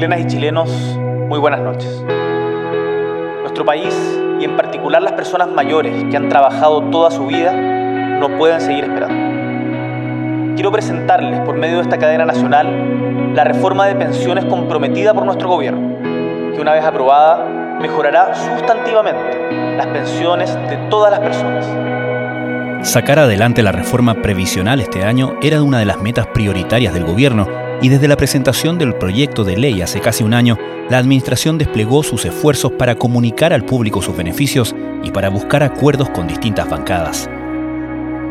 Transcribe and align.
chilenas 0.00 0.20
y 0.20 0.26
chilenos, 0.28 0.70
muy 1.28 1.38
buenas 1.38 1.60
noches. 1.60 2.02
Nuestro 3.42 3.66
país, 3.66 3.94
y 4.40 4.44
en 4.44 4.56
particular 4.56 5.02
las 5.02 5.12
personas 5.12 5.48
mayores 5.48 6.04
que 6.10 6.16
han 6.16 6.30
trabajado 6.30 6.84
toda 6.84 7.10
su 7.10 7.26
vida, 7.26 7.52
no 7.52 8.38
pueden 8.38 8.62
seguir 8.62 8.84
esperando. 8.84 10.54
Quiero 10.54 10.72
presentarles, 10.72 11.40
por 11.40 11.58
medio 11.58 11.76
de 11.76 11.82
esta 11.82 11.98
cadena 11.98 12.24
nacional, 12.24 13.34
la 13.34 13.44
reforma 13.44 13.84
de 13.88 13.94
pensiones 13.94 14.46
comprometida 14.46 15.12
por 15.12 15.26
nuestro 15.26 15.50
gobierno, 15.50 15.98
que 16.54 16.62
una 16.62 16.72
vez 16.72 16.82
aprobada 16.82 17.44
mejorará 17.78 18.34
sustantivamente 18.34 19.76
las 19.76 19.88
pensiones 19.88 20.54
de 20.70 20.78
todas 20.88 21.10
las 21.10 21.20
personas. 21.20 22.88
Sacar 22.88 23.18
adelante 23.18 23.62
la 23.62 23.72
reforma 23.72 24.14
previsional 24.14 24.80
este 24.80 25.04
año 25.04 25.34
era 25.42 25.62
una 25.62 25.78
de 25.78 25.84
las 25.84 26.00
metas 26.00 26.26
prioritarias 26.28 26.94
del 26.94 27.04
gobierno 27.04 27.59
y 27.82 27.88
desde 27.88 28.08
la 28.08 28.16
presentación 28.16 28.78
del 28.78 28.94
proyecto 28.94 29.44
de 29.44 29.56
ley 29.56 29.80
hace 29.80 30.00
casi 30.00 30.22
un 30.22 30.34
año, 30.34 30.58
la 30.88 30.98
Administración 30.98 31.56
desplegó 31.56 32.02
sus 32.02 32.24
esfuerzos 32.24 32.72
para 32.72 32.96
comunicar 32.96 33.52
al 33.52 33.64
público 33.64 34.02
sus 34.02 34.16
beneficios 34.16 34.74
y 35.02 35.10
para 35.10 35.30
buscar 35.30 35.62
acuerdos 35.62 36.10
con 36.10 36.26
distintas 36.26 36.68
bancadas. 36.68 37.30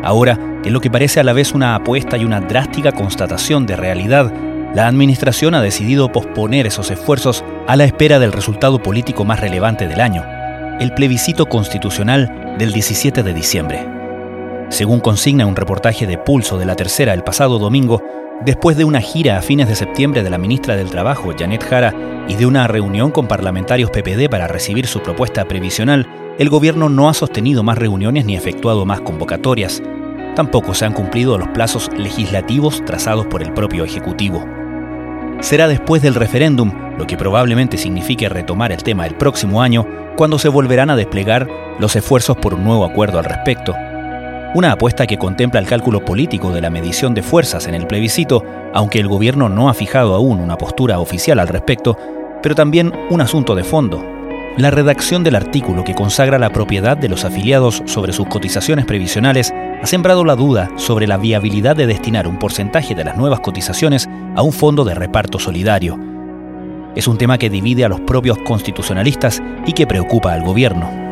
Ahora, 0.02 0.38
en 0.64 0.72
lo 0.72 0.80
que 0.80 0.90
parece 0.90 1.20
a 1.20 1.24
la 1.24 1.32
vez 1.32 1.52
una 1.52 1.74
apuesta 1.74 2.16
y 2.16 2.24
una 2.24 2.40
drástica 2.40 2.92
constatación 2.92 3.66
de 3.66 3.76
realidad, 3.76 4.32
la 4.74 4.86
Administración 4.86 5.54
ha 5.54 5.62
decidido 5.62 6.12
posponer 6.12 6.66
esos 6.66 6.90
esfuerzos 6.90 7.44
a 7.66 7.76
la 7.76 7.84
espera 7.84 8.18
del 8.18 8.32
resultado 8.32 8.80
político 8.80 9.24
más 9.24 9.40
relevante 9.40 9.88
del 9.88 10.00
año, 10.00 10.24
el 10.78 10.94
plebiscito 10.94 11.46
constitucional 11.46 12.56
del 12.56 12.72
17 12.72 13.22
de 13.22 13.34
diciembre. 13.34 13.99
Según 14.70 15.00
consigna 15.00 15.46
un 15.46 15.56
reportaje 15.56 16.06
de 16.06 16.16
Pulso 16.16 16.56
de 16.56 16.64
la 16.64 16.76
Tercera 16.76 17.12
el 17.12 17.22
pasado 17.22 17.58
domingo, 17.58 18.02
Después 18.44 18.78
de 18.78 18.84
una 18.84 19.02
gira 19.02 19.36
a 19.36 19.42
fines 19.42 19.68
de 19.68 19.74
septiembre 19.74 20.22
de 20.22 20.30
la 20.30 20.38
ministra 20.38 20.74
del 20.74 20.88
Trabajo, 20.88 21.30
Janet 21.38 21.62
Jara, 21.62 22.24
y 22.26 22.36
de 22.36 22.46
una 22.46 22.66
reunión 22.66 23.10
con 23.10 23.28
parlamentarios 23.28 23.90
PPD 23.90 24.30
para 24.30 24.46
recibir 24.46 24.86
su 24.86 25.00
propuesta 25.00 25.44
previsional, 25.44 26.08
el 26.38 26.48
gobierno 26.48 26.88
no 26.88 27.10
ha 27.10 27.14
sostenido 27.14 27.62
más 27.62 27.76
reuniones 27.76 28.24
ni 28.24 28.36
efectuado 28.36 28.86
más 28.86 29.02
convocatorias. 29.02 29.82
Tampoco 30.36 30.72
se 30.72 30.86
han 30.86 30.94
cumplido 30.94 31.36
los 31.36 31.48
plazos 31.48 31.90
legislativos 31.98 32.82
trazados 32.86 33.26
por 33.26 33.42
el 33.42 33.52
propio 33.52 33.84
Ejecutivo. 33.84 34.42
Será 35.40 35.68
después 35.68 36.00
del 36.00 36.14
referéndum, 36.14 36.72
lo 36.96 37.06
que 37.06 37.18
probablemente 37.18 37.76
signifique 37.76 38.30
retomar 38.30 38.72
el 38.72 38.82
tema 38.82 39.06
el 39.06 39.16
próximo 39.16 39.60
año, 39.60 39.86
cuando 40.16 40.38
se 40.38 40.48
volverán 40.48 40.88
a 40.88 40.96
desplegar 40.96 41.46
los 41.78 41.94
esfuerzos 41.94 42.38
por 42.38 42.54
un 42.54 42.64
nuevo 42.64 42.86
acuerdo 42.86 43.18
al 43.18 43.26
respecto. 43.26 43.74
Una 44.52 44.72
apuesta 44.72 45.06
que 45.06 45.16
contempla 45.16 45.60
el 45.60 45.66
cálculo 45.66 46.04
político 46.04 46.50
de 46.50 46.60
la 46.60 46.70
medición 46.70 47.14
de 47.14 47.22
fuerzas 47.22 47.68
en 47.68 47.74
el 47.76 47.86
plebiscito, 47.86 48.42
aunque 48.74 48.98
el 48.98 49.06
gobierno 49.06 49.48
no 49.48 49.68
ha 49.68 49.74
fijado 49.74 50.12
aún 50.12 50.40
una 50.40 50.58
postura 50.58 50.98
oficial 50.98 51.38
al 51.38 51.46
respecto, 51.46 51.96
pero 52.42 52.56
también 52.56 52.92
un 53.10 53.20
asunto 53.20 53.54
de 53.54 53.62
fondo. 53.62 54.04
La 54.56 54.72
redacción 54.72 55.22
del 55.22 55.36
artículo 55.36 55.84
que 55.84 55.94
consagra 55.94 56.36
la 56.36 56.50
propiedad 56.50 56.96
de 56.96 57.08
los 57.08 57.24
afiliados 57.24 57.84
sobre 57.86 58.12
sus 58.12 58.26
cotizaciones 58.26 58.86
previsionales 58.86 59.52
ha 59.80 59.86
sembrado 59.86 60.24
la 60.24 60.34
duda 60.34 60.68
sobre 60.74 61.06
la 61.06 61.16
viabilidad 61.16 61.76
de 61.76 61.86
destinar 61.86 62.26
un 62.26 62.40
porcentaje 62.40 62.96
de 62.96 63.04
las 63.04 63.16
nuevas 63.16 63.38
cotizaciones 63.38 64.08
a 64.34 64.42
un 64.42 64.52
fondo 64.52 64.82
de 64.82 64.96
reparto 64.96 65.38
solidario. 65.38 65.96
Es 66.96 67.06
un 67.06 67.18
tema 67.18 67.38
que 67.38 67.50
divide 67.50 67.84
a 67.84 67.88
los 67.88 68.00
propios 68.00 68.36
constitucionalistas 68.38 69.40
y 69.64 69.74
que 69.74 69.86
preocupa 69.86 70.32
al 70.32 70.42
gobierno 70.42 71.09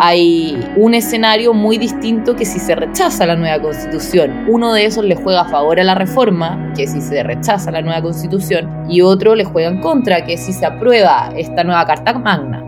hay 0.00 0.56
un 0.76 0.94
escenario 0.94 1.52
muy 1.52 1.76
distinto 1.76 2.36
que 2.36 2.44
si 2.44 2.58
se 2.60 2.74
rechaza 2.74 3.26
la 3.26 3.36
nueva 3.36 3.60
constitución. 3.60 4.44
Uno 4.48 4.72
de 4.72 4.84
esos 4.84 5.04
le 5.04 5.16
juega 5.16 5.42
a 5.42 5.48
favor 5.48 5.80
a 5.80 5.84
la 5.84 5.94
reforma, 5.94 6.72
que 6.76 6.86
si 6.86 7.00
se 7.00 7.22
rechaza 7.22 7.70
la 7.70 7.82
nueva 7.82 8.02
constitución, 8.02 8.84
y 8.88 9.00
otro 9.00 9.34
le 9.34 9.44
juega 9.44 9.68
en 9.68 9.80
contra, 9.80 10.24
que 10.24 10.36
si 10.36 10.52
se 10.52 10.66
aprueba 10.66 11.30
esta 11.36 11.64
nueva 11.64 11.84
Carta 11.84 12.12
Magna. 12.18 12.64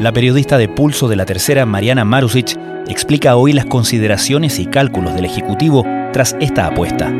La 0.00 0.12
periodista 0.12 0.58
de 0.58 0.68
Pulso 0.68 1.08
de 1.08 1.16
la 1.16 1.26
Tercera, 1.26 1.66
Mariana 1.66 2.04
Marusic, 2.04 2.58
explica 2.88 3.36
hoy 3.36 3.52
las 3.52 3.66
consideraciones 3.66 4.58
y 4.58 4.66
cálculos 4.66 5.14
del 5.14 5.26
Ejecutivo 5.26 5.84
tras 6.12 6.36
esta 6.40 6.66
apuesta. 6.66 7.12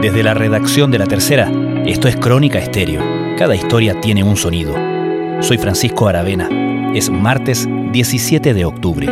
Desde 0.00 0.22
la 0.22 0.34
redacción 0.34 0.92
de 0.92 0.98
la 0.98 1.06
Tercera, 1.06 1.50
esto 1.84 2.06
es 2.06 2.16
Crónica 2.16 2.58
Estéreo. 2.58 3.02
Cada 3.36 3.56
historia 3.56 4.00
tiene 4.00 4.22
un 4.22 4.36
sonido. 4.36 4.97
Soy 5.40 5.56
Francisco 5.56 6.08
Aravena. 6.08 6.48
Es 6.94 7.08
martes 7.10 7.68
17 7.92 8.54
de 8.54 8.64
octubre. 8.64 9.06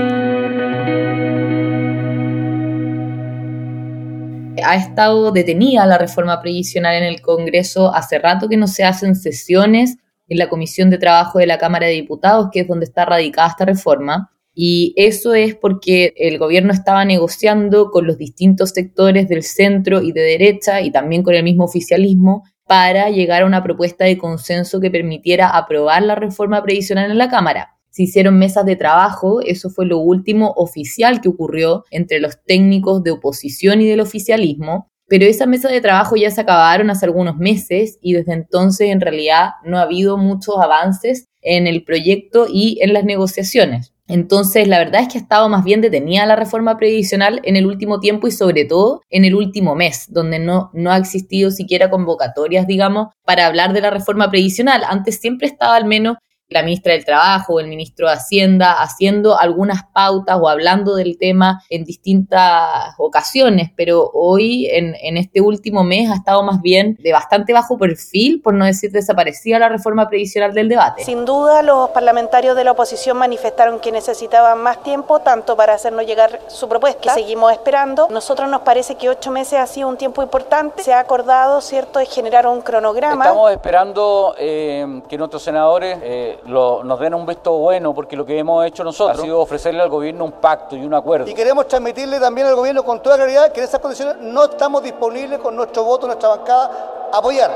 Ha 4.63 4.75
estado 4.75 5.31
detenida 5.31 5.87
la 5.87 5.99
reforma 5.99 6.43
previsional 6.43 6.97
en 6.97 7.05
el 7.05 7.21
Congreso 7.21 7.95
hace 7.95 8.19
rato 8.19 8.49
que 8.49 8.57
no 8.57 8.67
se 8.67 8.83
hacen 8.83 9.15
sesiones 9.15 9.99
en 10.27 10.39
la 10.39 10.49
Comisión 10.49 10.91
de 10.91 10.99
Trabajo 10.99 11.39
de 11.39 11.47
la 11.47 11.59
Cámara 11.59 11.87
de 11.87 11.93
Diputados, 11.93 12.49
que 12.53 12.61
es 12.61 12.69
donde 12.69 12.87
está 12.87 13.05
radicada 13.05 13.49
esta 13.49 13.65
reforma. 13.65 14.33
Y 14.53 14.95
eso 14.97 15.33
es 15.33 15.55
porque 15.55 16.13
el 16.17 16.39
gobierno 16.39 16.73
estaba 16.73 17.05
negociando 17.05 17.91
con 17.93 18.05
los 18.05 18.19
distintos 18.19 18.71
sectores 18.71 19.29
del 19.29 19.45
centro 19.45 20.03
y 20.03 20.11
de 20.11 20.23
derecha 20.23 20.81
y 20.81 20.91
también 20.91 21.23
con 21.23 21.35
el 21.35 21.45
mismo 21.45 21.65
oficialismo 21.65 22.43
para 22.67 23.11
llegar 23.11 23.43
a 23.43 23.47
una 23.47 23.63
propuesta 23.63 24.05
de 24.05 24.19
consenso 24.19 24.81
que 24.81 24.91
permitiera 24.91 25.49
aprobar 25.51 26.03
la 26.03 26.15
reforma 26.15 26.63
previsional 26.63 27.11
en 27.11 27.19
la 27.19 27.31
Cámara. 27.31 27.77
Se 27.91 28.03
hicieron 28.03 28.39
mesas 28.39 28.67
de 28.67 28.77
trabajo, 28.77 29.41
eso 29.41 29.71
fue 29.71 29.87
lo 29.87 29.99
último 29.99 30.53
oficial 30.57 31.21
que 31.21 31.29
ocurrió 31.29 31.85
entre 31.91 32.21
los 32.21 32.43
técnicos 32.45 33.03
de 33.03 33.13
oposición 33.13 33.81
y 33.81 33.87
del 33.87 34.01
oficialismo, 34.01 34.91
pero 35.09 35.25
esas 35.25 35.49
mesas 35.49 35.71
de 35.71 35.81
trabajo 35.81 36.17
ya 36.17 36.31
se 36.31 36.41
acabaron 36.41 36.91
hace 36.91 37.07
algunos 37.07 37.37
meses 37.37 37.99
y 38.03 38.13
desde 38.13 38.33
entonces 38.33 38.91
en 38.91 39.01
realidad 39.01 39.51
no 39.65 39.79
ha 39.79 39.83
habido 39.83 40.19
muchos 40.19 40.57
avances 40.61 41.29
en 41.41 41.67
el 41.67 41.85
proyecto 41.85 42.47
y 42.53 42.79
en 42.83 42.93
las 42.93 43.05
negociaciones. 43.05 43.96
Entonces, 44.09 44.69
la 44.69 44.79
verdad 44.79 45.03
es 45.03 45.09
que 45.09 45.19
ha 45.19 45.21
estado 45.21 45.49
más 45.49 45.65
bien 45.65 45.81
detenida 45.81 46.27
la 46.27 46.37
reforma 46.37 46.77
previsional 46.77 47.41
en 47.43 47.57
el 47.57 47.67
último 47.67 47.99
tiempo 47.99 48.29
y 48.29 48.31
sobre 48.31 48.65
todo 48.65 49.03
en 49.11 49.25
el 49.25 49.35
último 49.35 49.75
mes, 49.75 50.07
donde 50.09 50.39
no, 50.39 50.71
no 50.73 50.93
ha 50.93 50.97
existido 50.97 51.51
siquiera 51.51 51.91
convocatorias, 51.91 52.67
digamos, 52.67 53.09
para 53.25 53.47
hablar 53.47 53.73
de 53.73 53.81
la 53.81 53.91
reforma 53.91 54.31
previsional. 54.31 54.83
Antes 54.89 55.19
siempre 55.19 55.49
estaba 55.49 55.75
al 55.75 55.87
menos 55.87 56.19
la 56.49 56.63
ministra 56.63 56.93
del 56.93 57.05
Trabajo 57.05 57.55
o 57.55 57.61
el 57.61 57.67
ministro 57.67 58.07
de 58.07 58.15
Hacienda 58.15 58.81
haciendo 58.81 59.39
algunas 59.39 59.85
pautas 59.93 60.39
o 60.41 60.49
hablando 60.49 60.95
del 60.95 61.19
tema 61.19 61.63
en 61.71 61.85
distintas 61.85 62.95
ocasiones, 62.99 63.71
pero 63.77 64.11
hoy 64.15 64.67
en, 64.67 64.95
en, 65.01 65.17
este 65.17 65.41
último 65.41 65.83
mes 65.83 66.11
ha 66.11 66.15
estado 66.15 66.43
más 66.43 66.63
bien 66.63 66.97
de 67.01 67.13
bastante 67.13 67.53
bajo 67.53 67.79
perfil, 67.79 68.41
por 68.43 68.55
no 68.55 68.65
decir 68.65 68.93
desaparecida 68.93 69.59
la 69.59 69.69
reforma 69.69 70.09
previsional 70.09 70.55
del 70.55 70.69
debate. 70.69 71.05
Sin 71.05 71.25
duda 71.25 71.63
los 71.63 71.91
parlamentarios 71.91 72.55
de 72.55 72.63
la 72.63 72.73
oposición 72.73 73.17
manifestaron 73.17 73.81
que 73.81 73.91
necesitaban 73.91 74.63
más 74.63 74.83
tiempo, 74.83 75.19
tanto 75.21 75.57
para 75.57 75.75
hacernos 75.75 76.07
llegar 76.07 76.41
su 76.47 76.69
propuesta, 76.69 77.15
que 77.15 77.21
seguimos 77.23 77.53
esperando. 77.53 78.09
Nosotros 78.11 78.49
nos 78.49 78.61
parece 78.61 78.95
que 78.95 79.09
ocho 79.09 79.33
meses 79.33 79.59
ha 79.59 79.67
sido 79.67 79.89
un 79.89 79.97
tiempo 79.97 80.23
importante. 80.23 80.83
Se 80.83 80.93
ha 80.93 81.01
acordado, 81.01 81.61
¿cierto?, 81.61 81.99
de 81.99 82.07
generar 82.07 82.47
un 82.47 82.61
cronograma. 82.61 83.25
Estamos 83.25 83.51
esperando 83.51 84.35
eh, 84.39 85.03
que 85.09 85.19
nuestros 85.19 85.43
senadores... 85.43 85.99
Eh, 86.03 86.36
nos 86.47 87.01
den 87.01 87.15
un 87.15 87.27
visto 87.27 87.53
bueno, 87.59 87.95
porque 87.95 88.17
lo 88.17 88.27
que 88.27 88.39
hemos 88.39 88.65
hecho 88.67 88.85
nosotros 88.85 89.19
ha 89.19 89.23
sido 89.23 89.41
ofrecerle 89.41 89.83
al 89.83 89.89
gobierno 89.89 90.25
un 90.25 90.33
pacto 90.33 90.77
y 90.77 90.85
un 90.85 90.95
acuerdo. 90.95 91.29
Y 91.29 91.35
queremos 91.35 91.69
transmitirle 91.69 92.21
también 92.21 92.47
al 92.47 92.55
gobierno 92.55 92.85
con 92.85 93.03
toda 93.03 93.17
claridad 93.17 93.53
que 93.53 93.61
en 93.61 93.67
esas 93.67 93.81
condiciones 93.81 94.17
no 94.21 94.45
estamos 94.45 94.83
disponibles 94.83 95.39
con 95.39 95.57
nuestro 95.57 95.85
voto, 95.85 96.07
nuestra 96.07 96.29
bancada, 96.29 97.09
a 97.13 97.19
apoyar. 97.19 97.51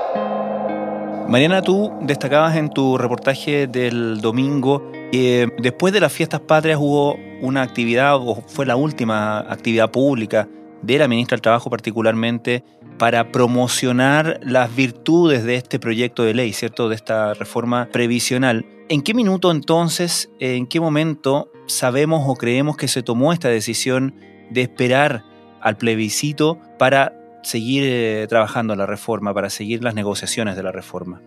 Mariana, 1.29 1.63
tú 1.63 1.93
destacabas 2.01 2.57
en 2.57 2.71
tu 2.71 2.99
reportaje 2.99 3.69
del 3.69 4.21
domingo 4.21 4.83
que 5.13 5.49
después 5.59 5.93
de 5.93 6.01
las 6.01 6.13
fiestas 6.13 6.41
patrias 6.41 6.79
hubo 6.81 7.15
una 7.41 7.63
actividad, 7.63 8.17
o 8.17 8.43
fue 8.47 8.67
la 8.67 8.75
última 8.75 9.39
actividad 9.39 9.91
pública 9.91 10.49
de 10.83 10.99
la 10.99 11.07
ministra 11.07 11.37
del 11.37 11.43
Trabajo 11.43 11.71
particularmente, 11.71 12.65
para 13.01 13.33
promocionar 13.33 14.41
las 14.43 14.77
virtudes 14.77 15.43
de 15.45 15.55
este 15.55 15.79
proyecto 15.79 16.23
de 16.23 16.35
ley, 16.35 16.53
¿cierto? 16.53 16.91
De 16.91 16.97
esta 16.97 17.33
reforma 17.33 17.89
previsional. 17.91 18.67
¿En 18.91 19.01
qué 19.01 19.15
minuto 19.15 19.51
entonces, 19.51 20.31
en 20.39 20.67
qué 20.67 20.81
momento 20.81 21.51
sabemos 21.67 22.25
o 22.27 22.35
creemos 22.35 22.77
que 22.77 22.89
se 22.89 23.03
tomó 23.03 23.33
esta 23.33 23.49
decisión 23.49 24.17
de 24.51 24.61
esperar 24.61 25.25
al 25.63 25.79
plebiscito 25.79 26.59
para 26.79 27.15
seguir 27.43 27.85
eh, 27.87 28.27
trabajando 28.29 28.77
la 28.77 28.85
reforma, 28.85 29.33
para 29.33 29.49
seguir 29.49 29.83
las 29.83 29.95
negociaciones 29.95 30.55
de 30.55 30.63
la 30.63 30.71
reforma? 30.71 31.23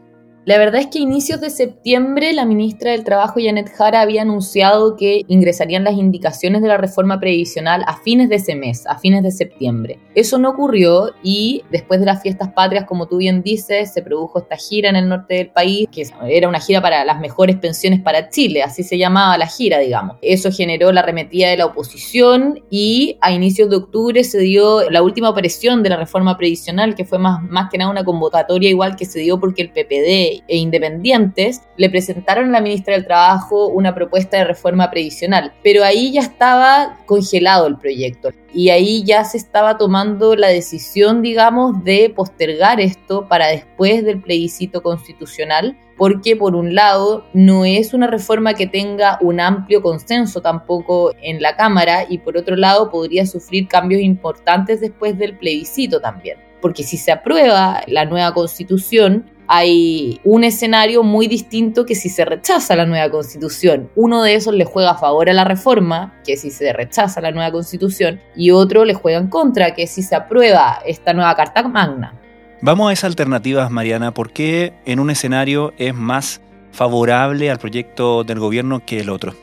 La 0.46 0.58
verdad 0.58 0.82
es 0.82 0.88
que 0.88 1.00
a 1.00 1.02
inicios 1.02 1.40
de 1.40 1.50
septiembre 1.50 2.34
la 2.34 2.44
ministra 2.44 2.92
del 2.92 3.06
Trabajo, 3.06 3.40
Janet 3.42 3.72
Jara, 3.74 4.02
había 4.02 4.24
anunciado 4.24 4.98
que 4.98 5.24
ingresarían 5.30 5.86
las 5.86 5.94
indicaciones 5.94 6.62
de 6.62 6.68
la 6.68 6.76
reforma 6.76 7.18
previsional 7.18 7.82
a 7.88 7.96
fines 7.96 8.28
de 8.28 8.36
ese 8.36 8.54
mes, 8.54 8.86
a 8.86 9.00
fines 9.00 9.24
de 9.24 9.32
septiembre. 9.32 10.00
Eso 10.16 10.38
no 10.40 10.50
ocurrió 10.50 11.12
y 11.24 11.64
después 11.72 12.02
de 12.02 12.08
las 12.08 12.22
fiestas 12.22 12.52
patrias, 12.52 12.84
como 12.84 13.08
tú 13.08 13.18
bien 13.18 13.42
dices, 13.42 13.94
se 13.94 14.02
produjo 14.02 14.40
esta 14.40 14.58
gira 14.58 14.90
en 14.90 14.98
el 14.98 15.08
norte 15.08 15.36
del 15.36 15.50
país, 15.50 15.88
que 15.90 16.06
era 16.28 16.50
una 16.50 16.60
gira 16.60 16.82
para 16.82 17.06
las 17.06 17.22
mejores 17.22 17.56
pensiones 17.56 18.02
para 18.02 18.30
Chile, 18.30 18.64
así 18.64 18.84
se 18.84 18.98
llamaba 18.98 19.38
la 19.38 19.48
gira, 19.48 19.80
digamos. 19.80 20.18
Eso 20.22 20.52
generó 20.52 20.92
la 20.92 21.00
arremetida 21.00 21.52
de 21.52 21.56
la 21.56 21.68
oposición 21.68 22.62
y 22.70 23.18
a 23.22 23.32
inicios 23.32 23.70
de 23.70 23.78
octubre 23.78 24.26
se 24.26 24.40
dio 24.40 24.90
la 24.90 25.04
última 25.04 25.30
aparición 25.30 25.84
de 25.84 25.90
la 25.90 25.96
reforma 25.96 26.38
previsional, 26.38 26.96
que 26.96 27.06
fue 27.06 27.18
más, 27.18 27.42
más 27.44 27.70
que 27.72 27.78
nada 27.78 27.90
una 27.90 28.04
convocatoria 28.04 28.70
igual 28.70 28.98
que 28.98 29.06
se 29.06 29.20
dio 29.20 29.40
porque 29.40 29.62
el 29.62 29.70
PPD 29.70 30.33
e 30.48 30.58
independientes 30.58 31.62
le 31.78 31.90
presentaron 31.90 32.50
a 32.50 32.52
la 32.54 32.62
ministra 32.62 32.94
del 32.94 33.06
Trabajo 33.06 33.68
una 33.68 33.94
propuesta 33.94 34.38
de 34.38 34.46
reforma 34.46 34.90
previsional, 34.90 35.54
pero 35.64 35.84
ahí 35.84 36.12
ya 36.12 36.22
estaba 36.22 36.98
congelado 37.06 37.68
el 37.68 37.78
proyecto 37.78 38.32
y 38.54 38.70
ahí 38.70 39.04
ya 39.04 39.26
se 39.26 39.38
estaba 39.38 39.78
tomando 39.78 40.36
la 40.36 40.48
decisión, 40.48 41.22
digamos, 41.22 41.84
de 41.84 42.14
postergar 42.16 42.80
esto 42.80 43.28
para 43.28 43.48
después 43.48 44.06
del 44.06 44.22
plebiscito 44.22 44.84
constitucional, 44.84 45.78
porque 45.98 46.36
por 46.36 46.56
un 46.56 46.76
lado 46.76 47.26
no 47.34 47.66
es 47.66 47.94
una 47.94 48.08
reforma 48.08 48.54
que 48.54 48.68
tenga 48.68 49.18
un 49.22 49.40
amplio 49.40 49.82
consenso 49.82 50.42
tampoco 50.42 51.14
en 51.22 51.42
la 51.42 51.56
Cámara 51.56 52.06
y 52.08 52.20
por 52.20 52.38
otro 52.38 52.56
lado 52.56 52.90
podría 52.90 53.26
sufrir 53.26 53.68
cambios 53.68 54.02
importantes 54.02 54.82
después 54.82 55.18
del 55.18 55.38
plebiscito 55.38 56.00
también. 56.00 56.38
Porque 56.62 56.84
si 56.84 56.98
se 56.98 57.12
aprueba 57.12 57.82
la 57.88 58.06
nueva 58.06 58.34
constitución, 58.34 59.26
hay 59.48 60.20
un 60.24 60.44
escenario 60.44 61.04
muy 61.04 61.28
distinto 61.28 61.86
que 61.86 61.96
si 61.96 62.10
se 62.10 62.26
rechaza 62.26 62.76
la 62.76 62.86
nueva 62.86 63.10
constitución. 63.10 63.90
Uno 63.96 64.24
de 64.24 64.36
esos 64.36 64.54
le 64.54 64.66
juega 64.66 64.92
a 64.92 64.98
favor 64.98 65.30
a 65.30 65.34
la 65.34 65.44
reforma, 65.44 66.20
que 66.26 66.38
si 66.38 66.52
se 66.52 66.74
rechaza 66.74 67.22
la 67.22 67.32
nueva 67.32 67.52
constitución, 67.52 68.22
y 68.36 68.52
otro 68.52 68.86
le 68.86 68.94
juega 68.94 69.20
en 69.20 69.28
contra, 69.28 69.74
que 69.74 69.88
si 69.88 70.02
se 70.02 70.16
aprueba 70.16 70.80
esta 70.86 71.14
nueva 71.14 71.36
Carta 71.36 71.64
Magna. 71.68 72.20
Vamos 72.62 72.90
a 72.90 72.94
esas 72.94 73.10
alternativas, 73.10 73.70
Mariana. 73.70 74.14
¿Por 74.14 74.32
qué 74.32 74.74
en 74.86 75.00
un 75.00 75.10
escenario 75.10 75.74
es 75.78 75.94
más 75.94 76.42
favorable 76.72 77.52
al 77.52 77.60
proyecto 77.60 78.24
del 78.24 78.40
gobierno 78.40 78.86
que 78.86 79.00
el 79.00 79.10
otro? 79.10 79.34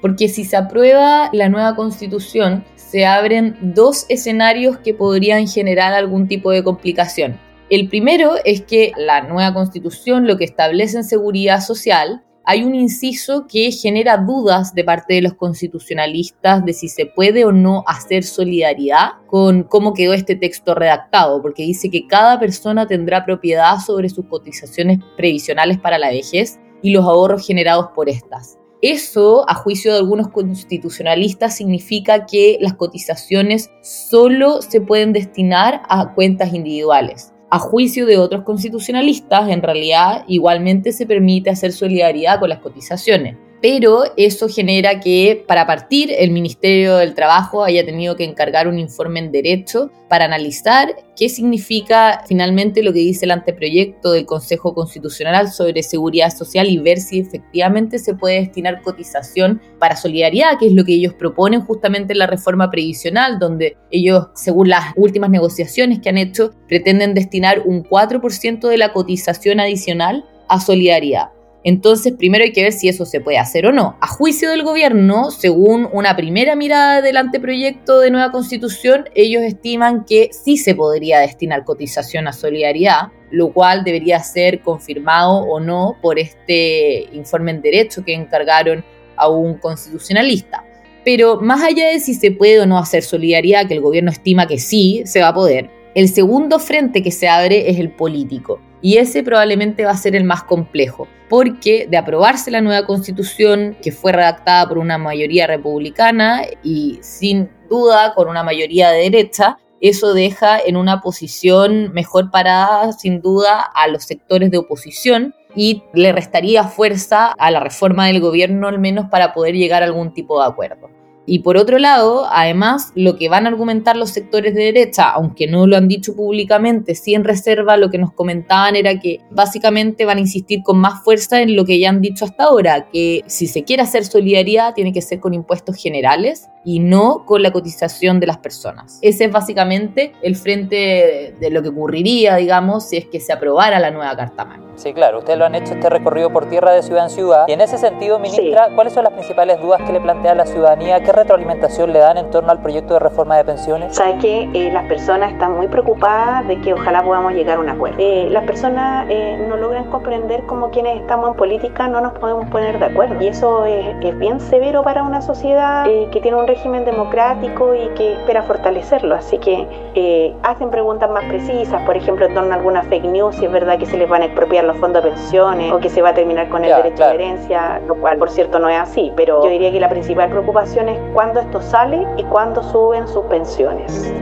Porque 0.00 0.28
si 0.28 0.44
se 0.44 0.56
aprueba 0.56 1.28
la 1.32 1.48
nueva 1.48 1.74
constitución, 1.74 2.64
se 2.76 3.06
abren 3.06 3.56
dos 3.60 4.06
escenarios 4.08 4.78
que 4.78 4.94
podrían 4.94 5.46
generar 5.46 5.92
algún 5.92 6.26
tipo 6.26 6.50
de 6.50 6.64
complicación. 6.64 7.38
El 7.70 7.88
primero 7.88 8.32
es 8.44 8.62
que 8.62 8.90
la 8.96 9.20
nueva 9.20 9.54
constitución 9.54 10.26
lo 10.26 10.36
que 10.36 10.44
establece 10.44 10.96
en 10.96 11.04
seguridad 11.04 11.60
social 11.60 12.24
hay 12.44 12.64
un 12.64 12.74
inciso 12.74 13.46
que 13.46 13.70
genera 13.70 14.16
dudas 14.16 14.74
de 14.74 14.82
parte 14.82 15.14
de 15.14 15.22
los 15.22 15.34
constitucionalistas 15.34 16.64
de 16.64 16.72
si 16.72 16.88
se 16.88 17.06
puede 17.06 17.44
o 17.44 17.52
no 17.52 17.84
hacer 17.86 18.24
solidaridad 18.24 19.10
con 19.28 19.62
cómo 19.62 19.94
quedó 19.94 20.14
este 20.14 20.34
texto 20.34 20.74
redactado, 20.74 21.40
porque 21.40 21.62
dice 21.62 21.90
que 21.90 22.08
cada 22.08 22.40
persona 22.40 22.88
tendrá 22.88 23.24
propiedad 23.24 23.78
sobre 23.78 24.08
sus 24.08 24.26
cotizaciones 24.26 24.98
previsionales 25.16 25.78
para 25.78 25.98
la 25.98 26.10
vejez 26.10 26.58
y 26.82 26.90
los 26.90 27.04
ahorros 27.04 27.46
generados 27.46 27.90
por 27.94 28.08
estas. 28.08 28.58
Eso, 28.82 29.48
a 29.48 29.54
juicio 29.54 29.92
de 29.92 29.98
algunos 29.98 30.26
constitucionalistas, 30.30 31.56
significa 31.56 32.26
que 32.26 32.58
las 32.60 32.74
cotizaciones 32.74 33.70
solo 33.80 34.60
se 34.60 34.80
pueden 34.80 35.12
destinar 35.12 35.82
a 35.88 36.14
cuentas 36.14 36.52
individuales 36.52 37.32
a 37.50 37.58
juicio 37.58 38.06
de 38.06 38.18
otros 38.18 38.44
constitucionalistas, 38.44 39.48
en 39.50 39.62
realidad 39.62 40.24
igualmente 40.28 40.92
se 40.92 41.06
permite 41.06 41.50
hacer 41.50 41.72
solidaridad 41.72 42.38
con 42.38 42.48
las 42.48 42.60
cotizaciones 42.60 43.36
pero 43.62 44.04
eso 44.16 44.48
genera 44.48 45.00
que 45.00 45.44
para 45.46 45.66
partir 45.66 46.10
el 46.16 46.30
Ministerio 46.30 46.96
del 46.96 47.14
Trabajo 47.14 47.62
haya 47.62 47.84
tenido 47.84 48.16
que 48.16 48.24
encargar 48.24 48.66
un 48.68 48.78
informe 48.78 49.20
en 49.20 49.32
derecho 49.32 49.90
para 50.08 50.24
analizar 50.24 50.96
qué 51.14 51.28
significa 51.28 52.24
finalmente 52.26 52.82
lo 52.82 52.92
que 52.92 53.00
dice 53.00 53.26
el 53.26 53.30
anteproyecto 53.32 54.12
del 54.12 54.24
Consejo 54.24 54.74
Constitucional 54.74 55.52
sobre 55.52 55.82
seguridad 55.82 56.34
social 56.34 56.68
y 56.68 56.78
ver 56.78 56.98
si 56.98 57.20
efectivamente 57.20 57.98
se 57.98 58.14
puede 58.14 58.40
destinar 58.40 58.82
cotización 58.82 59.60
para 59.78 59.96
solidaridad, 59.96 60.58
que 60.58 60.66
es 60.66 60.72
lo 60.72 60.84
que 60.84 60.94
ellos 60.94 61.14
proponen 61.14 61.60
justamente 61.60 62.14
en 62.14 62.18
la 62.18 62.26
reforma 62.26 62.70
previsional, 62.70 63.38
donde 63.38 63.76
ellos, 63.90 64.28
según 64.34 64.70
las 64.70 64.94
últimas 64.96 65.30
negociaciones 65.30 66.00
que 66.00 66.08
han 66.08 66.18
hecho, 66.18 66.52
pretenden 66.66 67.14
destinar 67.14 67.62
un 67.66 67.84
4% 67.84 68.68
de 68.68 68.78
la 68.78 68.92
cotización 68.92 69.60
adicional 69.60 70.24
a 70.48 70.60
solidaridad. 70.60 71.28
Entonces, 71.62 72.14
primero 72.16 72.44
hay 72.44 72.52
que 72.52 72.62
ver 72.62 72.72
si 72.72 72.88
eso 72.88 73.04
se 73.04 73.20
puede 73.20 73.38
hacer 73.38 73.66
o 73.66 73.72
no. 73.72 73.96
A 74.00 74.06
juicio 74.06 74.50
del 74.50 74.62
gobierno, 74.62 75.30
según 75.30 75.88
una 75.92 76.16
primera 76.16 76.56
mirada 76.56 77.02
del 77.02 77.18
anteproyecto 77.18 78.00
de 78.00 78.10
nueva 78.10 78.32
constitución, 78.32 79.04
ellos 79.14 79.42
estiman 79.42 80.04
que 80.04 80.30
sí 80.32 80.56
se 80.56 80.74
podría 80.74 81.20
destinar 81.20 81.64
cotización 81.64 82.28
a 82.28 82.32
solidaridad, 82.32 83.08
lo 83.30 83.52
cual 83.52 83.84
debería 83.84 84.20
ser 84.20 84.60
confirmado 84.62 85.42
o 85.42 85.60
no 85.60 85.96
por 86.00 86.18
este 86.18 87.08
informe 87.12 87.50
en 87.50 87.62
derecho 87.62 88.04
que 88.04 88.14
encargaron 88.14 88.82
a 89.16 89.28
un 89.28 89.58
constitucionalista. 89.58 90.64
Pero 91.04 91.40
más 91.40 91.62
allá 91.62 91.88
de 91.88 92.00
si 92.00 92.14
se 92.14 92.30
puede 92.30 92.60
o 92.60 92.66
no 92.66 92.78
hacer 92.78 93.02
solidaridad, 93.02 93.66
que 93.66 93.74
el 93.74 93.80
gobierno 93.80 94.10
estima 94.10 94.46
que 94.46 94.58
sí 94.58 95.02
se 95.04 95.20
va 95.20 95.28
a 95.28 95.34
poder, 95.34 95.70
el 95.94 96.08
segundo 96.08 96.58
frente 96.58 97.02
que 97.02 97.10
se 97.10 97.28
abre 97.28 97.70
es 97.70 97.78
el 97.78 97.90
político. 97.90 98.60
Y 98.82 98.96
ese 98.96 99.22
probablemente 99.22 99.84
va 99.84 99.92
a 99.92 99.96
ser 99.96 100.16
el 100.16 100.24
más 100.24 100.42
complejo, 100.42 101.06
porque 101.28 101.86
de 101.90 101.96
aprobarse 101.96 102.50
la 102.50 102.60
nueva 102.60 102.86
constitución, 102.86 103.76
que 103.82 103.92
fue 103.92 104.12
redactada 104.12 104.66
por 104.68 104.78
una 104.78 104.98
mayoría 104.98 105.46
republicana 105.46 106.42
y 106.62 106.98
sin 107.02 107.50
duda 107.68 108.14
con 108.14 108.28
una 108.28 108.42
mayoría 108.42 108.90
de 108.90 109.02
derecha, 109.02 109.58
eso 109.80 110.12
deja 110.12 110.58
en 110.58 110.76
una 110.76 111.00
posición 111.00 111.92
mejor 111.92 112.30
parada, 112.30 112.92
sin 112.92 113.22
duda, 113.22 113.60
a 113.60 113.88
los 113.88 114.04
sectores 114.04 114.50
de 114.50 114.58
oposición 114.58 115.34
y 115.54 115.84
le 115.94 116.12
restaría 116.12 116.64
fuerza 116.64 117.26
a 117.26 117.50
la 117.50 117.60
reforma 117.60 118.06
del 118.06 118.20
gobierno, 118.20 118.68
al 118.68 118.78
menos 118.78 119.06
para 119.10 119.32
poder 119.32 119.54
llegar 119.54 119.82
a 119.82 119.86
algún 119.86 120.12
tipo 120.12 120.40
de 120.40 120.48
acuerdo. 120.48 120.99
Y 121.32 121.38
por 121.38 121.56
otro 121.56 121.78
lado, 121.78 122.26
además, 122.28 122.90
lo 122.96 123.16
que 123.16 123.28
van 123.28 123.46
a 123.46 123.50
argumentar 123.50 123.96
los 123.96 124.10
sectores 124.10 124.52
de 124.52 124.64
derecha, 124.64 125.10
aunque 125.10 125.46
no 125.46 125.64
lo 125.68 125.76
han 125.76 125.86
dicho 125.86 126.16
públicamente, 126.16 126.96
sí 126.96 127.14
en 127.14 127.22
reserva, 127.22 127.76
lo 127.76 127.88
que 127.88 127.98
nos 127.98 128.12
comentaban 128.12 128.74
era 128.74 128.98
que 128.98 129.20
básicamente 129.30 130.04
van 130.04 130.18
a 130.18 130.22
insistir 130.22 130.64
con 130.64 130.80
más 130.80 131.04
fuerza 131.04 131.40
en 131.40 131.54
lo 131.54 131.64
que 131.64 131.78
ya 131.78 131.90
han 131.90 132.00
dicho 132.00 132.24
hasta 132.24 132.42
ahora, 132.42 132.88
que 132.92 133.22
si 133.28 133.46
se 133.46 133.62
quiere 133.62 133.84
hacer 133.84 134.04
solidaridad 134.04 134.74
tiene 134.74 134.92
que 134.92 135.02
ser 135.02 135.20
con 135.20 135.32
impuestos 135.32 135.76
generales 135.76 136.48
y 136.64 136.80
no 136.80 137.24
con 137.24 137.42
la 137.42 137.52
cotización 137.52 138.20
de 138.20 138.26
las 138.26 138.38
personas. 138.38 138.98
Ese 139.02 139.24
es 139.24 139.32
básicamente 139.32 140.12
el 140.22 140.36
frente 140.36 141.34
de 141.38 141.50
lo 141.50 141.62
que 141.62 141.68
ocurriría, 141.68 142.36
digamos, 142.36 142.88
si 142.88 142.96
es 142.98 143.06
que 143.06 143.20
se 143.20 143.32
aprobara 143.32 143.78
la 143.78 143.90
nueva 143.90 144.16
Carta 144.16 144.44
Magna. 144.44 144.70
Sí, 144.74 144.94
claro, 144.94 145.18
ustedes 145.18 145.38
lo 145.38 145.44
han 145.44 145.54
hecho 145.54 145.74
este 145.74 145.90
recorrido 145.90 146.30
por 146.32 146.48
tierra 146.48 146.72
de 146.72 146.82
ciudad 146.82 147.04
en 147.04 147.10
ciudad. 147.10 147.44
Y 147.48 147.52
en 147.52 147.60
ese 147.60 147.76
sentido, 147.76 148.18
ministra, 148.18 148.68
¿cuáles 148.74 148.94
son 148.94 149.04
las 149.04 149.12
principales 149.12 149.60
dudas 149.60 149.82
que 149.82 149.92
le 149.92 150.00
plantea 150.00 150.32
a 150.32 150.34
la 150.34 150.46
ciudadanía? 150.46 151.00
¿Qué 151.00 151.12
retroalimentación 151.12 151.92
le 151.92 151.98
dan 151.98 152.16
en 152.16 152.30
torno 152.30 152.50
al 152.50 152.62
proyecto 152.62 152.94
de 152.94 153.00
reforma 153.00 153.36
de 153.36 153.44
pensiones? 153.44 153.94
Sabe 153.94 154.18
que 154.18 154.48
eh, 154.54 154.70
las 154.72 154.86
personas 154.86 155.32
están 155.32 155.56
muy 155.56 155.68
preocupadas 155.68 156.46
de 156.48 156.60
que 156.60 156.72
ojalá 156.72 157.02
podamos 157.02 157.32
llegar 157.32 157.58
a 157.58 157.60
un 157.60 157.68
acuerdo. 157.68 157.98
Eh, 157.98 158.28
las 158.30 158.44
personas 158.44 159.06
eh, 159.10 159.44
no 159.48 159.56
logran 159.56 159.90
comprender 159.90 160.44
cómo 160.44 160.70
quienes 160.70 160.98
estamos 160.98 161.30
en 161.30 161.36
política 161.36 161.88
no 161.88 162.00
nos 162.00 162.14
podemos 162.14 162.46
poner 162.48 162.78
de 162.78 162.86
acuerdo. 162.86 163.22
Y 163.22 163.28
eso 163.28 163.66
es, 163.66 163.96
es 164.00 164.18
bien 164.18 164.40
severo 164.40 164.82
para 164.82 165.02
una 165.02 165.20
sociedad 165.20 165.84
que 165.84 166.20
tiene 166.20 166.38
un 166.38 166.46
régimen 166.50 166.84
democrático 166.84 167.74
y 167.74 167.88
que 167.94 168.14
espera 168.14 168.42
fortalecerlo. 168.42 169.14
Así 169.14 169.38
que 169.38 169.66
eh, 169.94 170.34
hacen 170.42 170.70
preguntas 170.70 171.10
más 171.10 171.24
precisas, 171.26 171.82
por 171.86 171.96
ejemplo, 171.96 172.26
en 172.26 172.34
torno 172.34 172.52
a 172.52 172.56
alguna 172.56 172.82
fake 172.82 173.04
news, 173.04 173.36
si 173.36 173.44
es 173.44 173.52
verdad 173.52 173.78
que 173.78 173.86
se 173.86 173.96
les 173.96 174.08
van 174.08 174.22
a 174.22 174.26
expropiar 174.26 174.64
los 174.64 174.76
fondos 174.78 175.02
de 175.02 175.10
pensiones 175.10 175.72
o 175.72 175.78
que 175.78 175.88
se 175.88 176.02
va 176.02 176.10
a 176.10 176.14
terminar 176.14 176.48
con 176.48 176.64
el 176.64 176.74
derecho 176.74 177.04
de 177.04 177.14
herencia, 177.14 177.80
lo 177.86 177.94
cual 177.96 178.18
por 178.18 178.30
cierto 178.30 178.58
no 178.58 178.68
es 178.68 178.78
así, 178.78 179.12
pero 179.16 179.44
yo 179.44 179.50
diría 179.50 179.70
que 179.70 179.80
la 179.80 179.88
principal 179.88 180.28
preocupación 180.30 180.88
es 180.88 180.98
cuándo 181.12 181.40
esto 181.40 181.60
sale 181.62 182.06
y 182.16 182.24
cuándo 182.24 182.62
suben 182.62 183.06
sus 183.06 183.24
pensiones. 183.26 184.12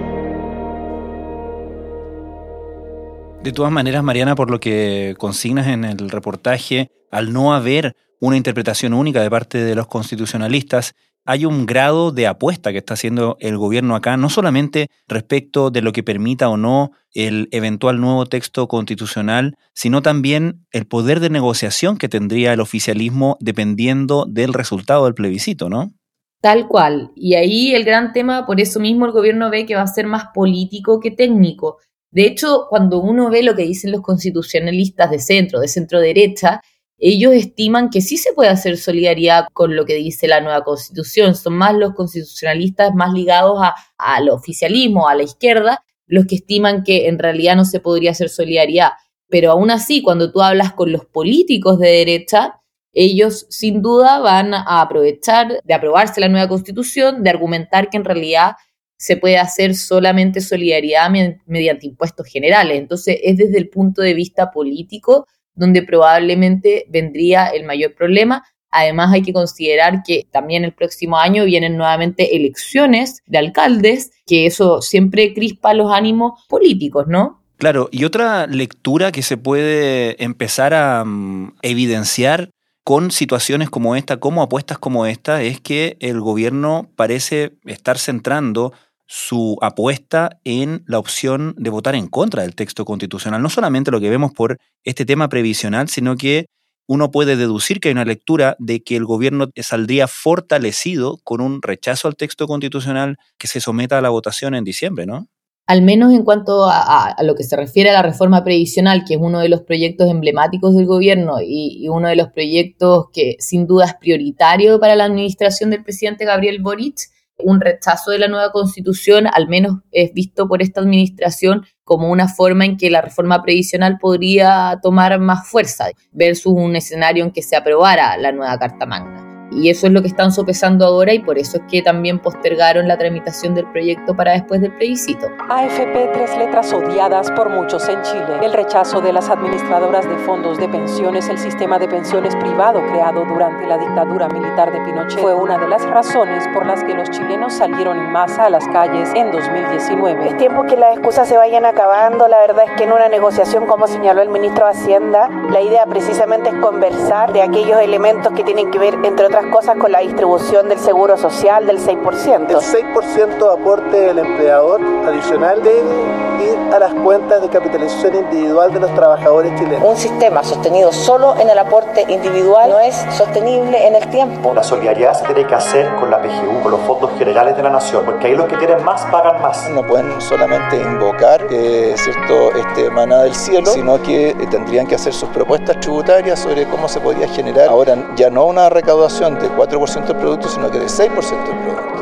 De 3.42 3.52
todas 3.52 3.72
maneras, 3.72 4.02
Mariana, 4.02 4.34
por 4.34 4.50
lo 4.50 4.60
que 4.60 5.14
consignas 5.16 5.68
en 5.68 5.84
el 5.84 6.10
reportaje, 6.10 6.90
al 7.10 7.32
no 7.32 7.54
haber 7.54 7.96
una 8.20 8.36
interpretación 8.36 8.92
única 8.94 9.22
de 9.22 9.30
parte 9.30 9.58
de 9.58 9.74
los 9.74 9.86
constitucionalistas, 9.86 10.94
hay 11.28 11.44
un 11.44 11.66
grado 11.66 12.10
de 12.10 12.26
apuesta 12.26 12.72
que 12.72 12.78
está 12.78 12.94
haciendo 12.94 13.36
el 13.40 13.58
gobierno 13.58 13.94
acá, 13.94 14.16
no 14.16 14.30
solamente 14.30 14.88
respecto 15.06 15.70
de 15.70 15.82
lo 15.82 15.92
que 15.92 16.02
permita 16.02 16.48
o 16.48 16.56
no 16.56 16.92
el 17.12 17.48
eventual 17.50 18.00
nuevo 18.00 18.24
texto 18.24 18.66
constitucional, 18.66 19.54
sino 19.74 20.00
también 20.00 20.64
el 20.72 20.86
poder 20.86 21.20
de 21.20 21.28
negociación 21.28 21.98
que 21.98 22.08
tendría 22.08 22.54
el 22.54 22.60
oficialismo 22.60 23.36
dependiendo 23.40 24.24
del 24.26 24.54
resultado 24.54 25.04
del 25.04 25.12
plebiscito, 25.12 25.68
¿no? 25.68 25.92
Tal 26.40 26.66
cual. 26.66 27.10
Y 27.14 27.34
ahí 27.34 27.74
el 27.74 27.84
gran 27.84 28.14
tema, 28.14 28.46
por 28.46 28.58
eso 28.58 28.80
mismo 28.80 29.04
el 29.04 29.12
gobierno 29.12 29.50
ve 29.50 29.66
que 29.66 29.74
va 29.74 29.82
a 29.82 29.86
ser 29.86 30.06
más 30.06 30.28
político 30.32 30.98
que 30.98 31.10
técnico. 31.10 31.76
De 32.10 32.24
hecho, 32.24 32.64
cuando 32.70 33.02
uno 33.02 33.28
ve 33.28 33.42
lo 33.42 33.54
que 33.54 33.64
dicen 33.64 33.92
los 33.92 34.00
constitucionalistas 34.00 35.10
de 35.10 35.18
centro, 35.18 35.60
de 35.60 35.68
centro 35.68 36.00
derecha, 36.00 36.62
ellos 36.98 37.32
estiman 37.32 37.90
que 37.90 38.00
sí 38.00 38.16
se 38.16 38.32
puede 38.32 38.50
hacer 38.50 38.76
solidaridad 38.76 39.46
con 39.52 39.76
lo 39.76 39.84
que 39.86 39.94
dice 39.94 40.26
la 40.26 40.40
nueva 40.40 40.64
constitución. 40.64 41.36
Son 41.36 41.54
más 41.54 41.74
los 41.74 41.94
constitucionalistas 41.94 42.92
más 42.94 43.12
ligados 43.12 43.60
al 43.96 44.28
oficialismo, 44.30 45.08
a 45.08 45.14
la 45.14 45.22
izquierda, 45.22 45.84
los 46.06 46.26
que 46.26 46.34
estiman 46.34 46.82
que 46.82 47.06
en 47.06 47.18
realidad 47.18 47.54
no 47.54 47.64
se 47.64 47.78
podría 47.78 48.10
hacer 48.10 48.28
solidaridad. 48.28 48.92
Pero 49.28 49.52
aún 49.52 49.70
así, 49.70 50.02
cuando 50.02 50.32
tú 50.32 50.42
hablas 50.42 50.72
con 50.72 50.90
los 50.90 51.04
políticos 51.04 51.78
de 51.78 51.88
derecha, 51.88 52.60
ellos 52.92 53.46
sin 53.48 53.80
duda 53.80 54.18
van 54.18 54.52
a 54.54 54.80
aprovechar 54.80 55.62
de 55.62 55.74
aprobarse 55.74 56.20
la 56.20 56.28
nueva 56.28 56.48
constitución, 56.48 57.22
de 57.22 57.30
argumentar 57.30 57.90
que 57.90 57.98
en 57.98 58.04
realidad 58.04 58.52
se 58.96 59.16
puede 59.16 59.38
hacer 59.38 59.76
solamente 59.76 60.40
solidaridad 60.40 61.08
mediante 61.46 61.86
impuestos 61.86 62.26
generales. 62.26 62.76
Entonces, 62.76 63.18
es 63.22 63.36
desde 63.36 63.58
el 63.58 63.68
punto 63.68 64.02
de 64.02 64.14
vista 64.14 64.50
político 64.50 65.28
donde 65.58 65.82
probablemente 65.82 66.86
vendría 66.88 67.48
el 67.48 67.64
mayor 67.64 67.94
problema. 67.94 68.44
Además, 68.70 69.12
hay 69.12 69.22
que 69.22 69.32
considerar 69.32 70.02
que 70.06 70.26
también 70.30 70.64
el 70.64 70.72
próximo 70.72 71.18
año 71.18 71.44
vienen 71.44 71.76
nuevamente 71.76 72.36
elecciones 72.36 73.22
de 73.26 73.38
alcaldes, 73.38 74.12
que 74.26 74.46
eso 74.46 74.82
siempre 74.82 75.34
crispa 75.34 75.74
los 75.74 75.92
ánimos 75.92 76.44
políticos, 76.48 77.06
¿no? 77.08 77.42
Claro, 77.56 77.88
y 77.90 78.04
otra 78.04 78.46
lectura 78.46 79.10
que 79.10 79.22
se 79.22 79.36
puede 79.36 80.22
empezar 80.22 80.74
a 80.74 81.04
mm, 81.04 81.56
evidenciar 81.62 82.50
con 82.84 83.10
situaciones 83.10 83.68
como 83.68 83.96
esta, 83.96 84.18
como 84.18 84.42
apuestas 84.42 84.78
como 84.78 85.06
esta, 85.06 85.42
es 85.42 85.60
que 85.60 85.96
el 86.00 86.20
gobierno 86.20 86.90
parece 86.94 87.52
estar 87.66 87.98
centrando 87.98 88.72
su 89.08 89.56
apuesta 89.62 90.38
en 90.44 90.84
la 90.86 90.98
opción 90.98 91.54
de 91.56 91.70
votar 91.70 91.94
en 91.94 92.08
contra 92.08 92.42
del 92.42 92.54
texto 92.54 92.84
constitucional. 92.84 93.42
No 93.42 93.48
solamente 93.48 93.90
lo 93.90 94.00
que 94.00 94.10
vemos 94.10 94.32
por 94.32 94.58
este 94.84 95.06
tema 95.06 95.30
previsional, 95.30 95.88
sino 95.88 96.16
que 96.16 96.46
uno 96.86 97.10
puede 97.10 97.36
deducir 97.36 97.80
que 97.80 97.88
hay 97.88 97.92
una 97.92 98.04
lectura 98.04 98.54
de 98.58 98.82
que 98.82 98.96
el 98.96 99.06
gobierno 99.06 99.48
saldría 99.56 100.08
fortalecido 100.08 101.18
con 101.24 101.40
un 101.40 101.62
rechazo 101.62 102.06
al 102.06 102.16
texto 102.16 102.46
constitucional 102.46 103.16
que 103.38 103.46
se 103.46 103.60
someta 103.60 103.98
a 103.98 104.02
la 104.02 104.10
votación 104.10 104.54
en 104.54 104.64
diciembre, 104.64 105.06
¿no? 105.06 105.26
Al 105.66 105.82
menos 105.82 106.14
en 106.14 106.24
cuanto 106.24 106.64
a, 106.64 107.14
lo 107.22 107.34
que 107.34 107.44
se 107.44 107.54
refiere 107.54 107.90
a 107.90 107.92
la 107.92 108.02
reforma 108.02 108.42
previsional, 108.42 109.04
que 109.06 109.14
es 109.14 109.20
uno 109.20 109.40
de 109.40 109.50
los 109.50 109.62
proyectos 109.62 110.08
emblemáticos 110.08 110.74
del 110.74 110.86
gobierno 110.86 111.42
y, 111.42 111.84
y 111.84 111.88
uno 111.88 112.08
de 112.08 112.16
los 112.16 112.28
proyectos 112.28 113.08
que 113.12 113.36
sin 113.38 113.66
duda 113.66 113.84
es 113.84 113.94
prioritario 113.94 114.80
para 114.80 114.96
la 114.96 115.04
administración 115.04 115.68
del 115.68 115.84
presidente 115.84 116.24
Gabriel 116.24 116.62
Boric, 116.62 117.10
un 117.38 117.60
rechazo 117.60 118.10
de 118.10 118.18
la 118.18 118.28
nueva 118.28 118.52
constitución, 118.52 119.26
al 119.32 119.48
menos 119.48 119.78
es 119.92 120.12
visto 120.12 120.48
por 120.48 120.62
esta 120.62 120.80
administración 120.80 121.66
como 121.84 122.10
una 122.10 122.28
forma 122.28 122.64
en 122.64 122.76
que 122.76 122.90
la 122.90 123.00
reforma 123.00 123.42
previsional 123.42 123.98
podría 123.98 124.78
tomar 124.82 125.18
más 125.20 125.48
fuerza 125.48 125.86
versus 126.12 126.52
un 126.54 126.76
escenario 126.76 127.24
en 127.24 127.30
que 127.30 127.42
se 127.42 127.56
aprobara 127.56 128.16
la 128.16 128.32
nueva 128.32 128.58
Carta 128.58 128.86
Magna. 128.86 129.27
Y 129.50 129.70
eso 129.70 129.86
es 129.86 129.92
lo 129.92 130.02
que 130.02 130.08
están 130.08 130.32
sopesando 130.32 130.86
ahora 130.86 131.12
y 131.12 131.20
por 131.20 131.38
eso 131.38 131.58
es 131.58 131.62
que 131.70 131.82
también 131.82 132.18
postergaron 132.18 132.86
la 132.88 132.98
tramitación 132.98 133.54
del 133.54 133.66
proyecto 133.70 134.14
para 134.14 134.32
después 134.32 134.60
del 134.60 134.72
plebiscito. 134.72 135.26
AFP, 135.48 136.10
tres 136.12 136.36
letras 136.36 136.72
odiadas 136.72 137.30
por 137.32 137.48
muchos 137.48 137.88
en 137.88 138.02
Chile. 138.02 138.38
El 138.42 138.52
rechazo 138.52 139.00
de 139.00 139.12
las 139.12 139.30
administradoras 139.30 140.08
de 140.08 140.16
fondos 140.18 140.58
de 140.58 140.68
pensiones, 140.68 141.28
el 141.28 141.38
sistema 141.38 141.78
de 141.78 141.88
pensiones 141.88 142.36
privado 142.36 142.80
creado 142.86 143.24
durante 143.24 143.66
la 143.66 143.78
dictadura 143.78 144.28
militar 144.28 144.72
de 144.72 144.80
Pinochet, 144.80 145.20
fue 145.20 145.34
una 145.34 145.58
de 145.58 145.68
las 145.68 145.82
razones 145.84 146.44
por 146.52 146.66
las 146.66 146.84
que 146.84 146.94
los 146.94 147.10
chilenos 147.10 147.54
salieron 147.54 147.98
en 147.98 148.10
masa 148.12 148.46
a 148.46 148.50
las 148.50 148.66
calles 148.68 149.10
en 149.14 149.30
2019. 149.30 150.28
Es 150.28 150.36
tiempo 150.36 150.64
que 150.64 150.76
las 150.76 150.92
excusas 150.92 151.28
se 151.28 151.36
vayan 151.36 151.64
acabando. 151.64 152.28
La 152.28 152.38
verdad 152.38 152.64
es 152.68 152.72
que 152.76 152.84
en 152.84 152.92
una 152.92 153.08
negociación, 153.08 153.66
como 153.66 153.86
señaló 153.86 154.22
el 154.22 154.28
ministro 154.28 154.66
de 154.66 154.72
Hacienda, 154.72 155.28
la 155.50 155.60
idea 155.60 155.86
precisamente 155.86 156.50
es 156.50 156.54
conversar 156.56 157.32
de 157.32 157.42
aquellos 157.42 157.80
elementos 157.80 158.32
que 158.32 158.44
tienen 158.44 158.70
que 158.70 158.78
ver, 158.78 158.94
entre 159.04 159.26
otras 159.26 159.37
cosas 159.46 159.76
con 159.76 159.92
la 159.92 160.00
distribución 160.00 160.68
del 160.68 160.78
seguro 160.78 161.16
social 161.16 161.66
del 161.66 161.78
6%. 161.78 162.50
El 162.50 162.56
6% 162.56 163.60
aporte 163.60 164.00
del 164.00 164.18
empleador 164.18 164.80
adicional 165.06 165.62
debe 165.62 166.27
ir 166.40 166.58
a 166.72 166.78
las 166.78 166.94
cuentas 166.94 167.42
de 167.42 167.48
capitalización 167.48 168.14
individual 168.14 168.72
de 168.72 168.80
los 168.80 168.94
trabajadores 168.94 169.54
chilenos. 169.58 169.82
Un 169.84 169.96
sistema 169.96 170.42
sostenido 170.42 170.92
solo 170.92 171.36
en 171.38 171.48
el 171.50 171.58
aporte 171.58 172.04
individual 172.08 172.70
no 172.70 172.80
es 172.80 172.94
sostenible 173.16 173.86
en 173.86 173.94
el 173.94 174.08
tiempo. 174.08 174.54
La 174.54 174.62
solidaridad 174.62 175.14
se 175.14 175.24
tiene 175.26 175.46
que 175.46 175.54
hacer 175.54 175.94
con 175.96 176.10
la 176.10 176.20
PGU, 176.20 176.62
con 176.62 176.72
los 176.72 176.80
fondos 176.82 177.10
generales 177.18 177.56
de 177.56 177.62
la 177.62 177.70
nación, 177.70 178.04
porque 178.04 178.28
ahí 178.28 178.36
los 178.36 178.46
que 178.46 178.56
tienen 178.56 178.84
más 178.84 179.02
pagan 179.06 179.40
más. 179.42 179.68
No 179.70 179.86
pueden 179.86 180.20
solamente 180.20 180.76
invocar 180.76 181.44
eh, 181.50 181.94
cierto 181.96 182.52
este 182.54 182.90
maná 182.90 183.22
del 183.22 183.34
cielo, 183.34 183.66
sino 183.66 184.00
que 184.02 184.30
eh, 184.30 184.34
tendrían 184.50 184.86
que 184.86 184.94
hacer 184.94 185.12
sus 185.12 185.28
propuestas 185.30 185.80
tributarias 185.80 186.38
sobre 186.38 186.66
cómo 186.66 186.88
se 186.88 187.00
podría 187.00 187.28
generar 187.28 187.68
ahora 187.68 187.96
ya 188.16 188.30
no 188.30 188.44
una 188.44 188.68
recaudación 188.68 189.38
de 189.38 189.48
4% 189.50 190.06
del 190.06 190.16
producto, 190.16 190.48
sino 190.48 190.70
que 190.70 190.78
de 190.78 190.86
6% 190.86 191.08
del 191.08 191.58
producto. 191.58 191.98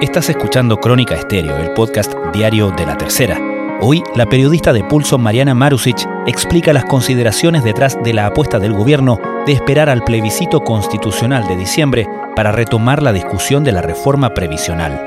Estás 0.00 0.28
escuchando 0.28 0.76
Crónica 0.76 1.16
Estéreo, 1.16 1.56
el 1.56 1.72
podcast 1.72 2.14
diario 2.32 2.70
de 2.70 2.86
la 2.86 2.96
tercera. 2.96 3.47
Hoy, 3.80 4.02
la 4.16 4.26
periodista 4.26 4.72
de 4.72 4.82
Pulso 4.82 5.18
Mariana 5.18 5.54
Marusic 5.54 6.04
explica 6.26 6.72
las 6.72 6.84
consideraciones 6.84 7.62
detrás 7.62 7.96
de 8.02 8.12
la 8.12 8.26
apuesta 8.26 8.58
del 8.58 8.72
gobierno 8.72 9.20
de 9.46 9.52
esperar 9.52 9.88
al 9.88 10.02
plebiscito 10.02 10.64
constitucional 10.64 11.46
de 11.46 11.54
diciembre 11.54 12.08
para 12.34 12.50
retomar 12.50 13.04
la 13.04 13.12
discusión 13.12 13.62
de 13.62 13.70
la 13.70 13.80
reforma 13.80 14.34
previsional. 14.34 15.00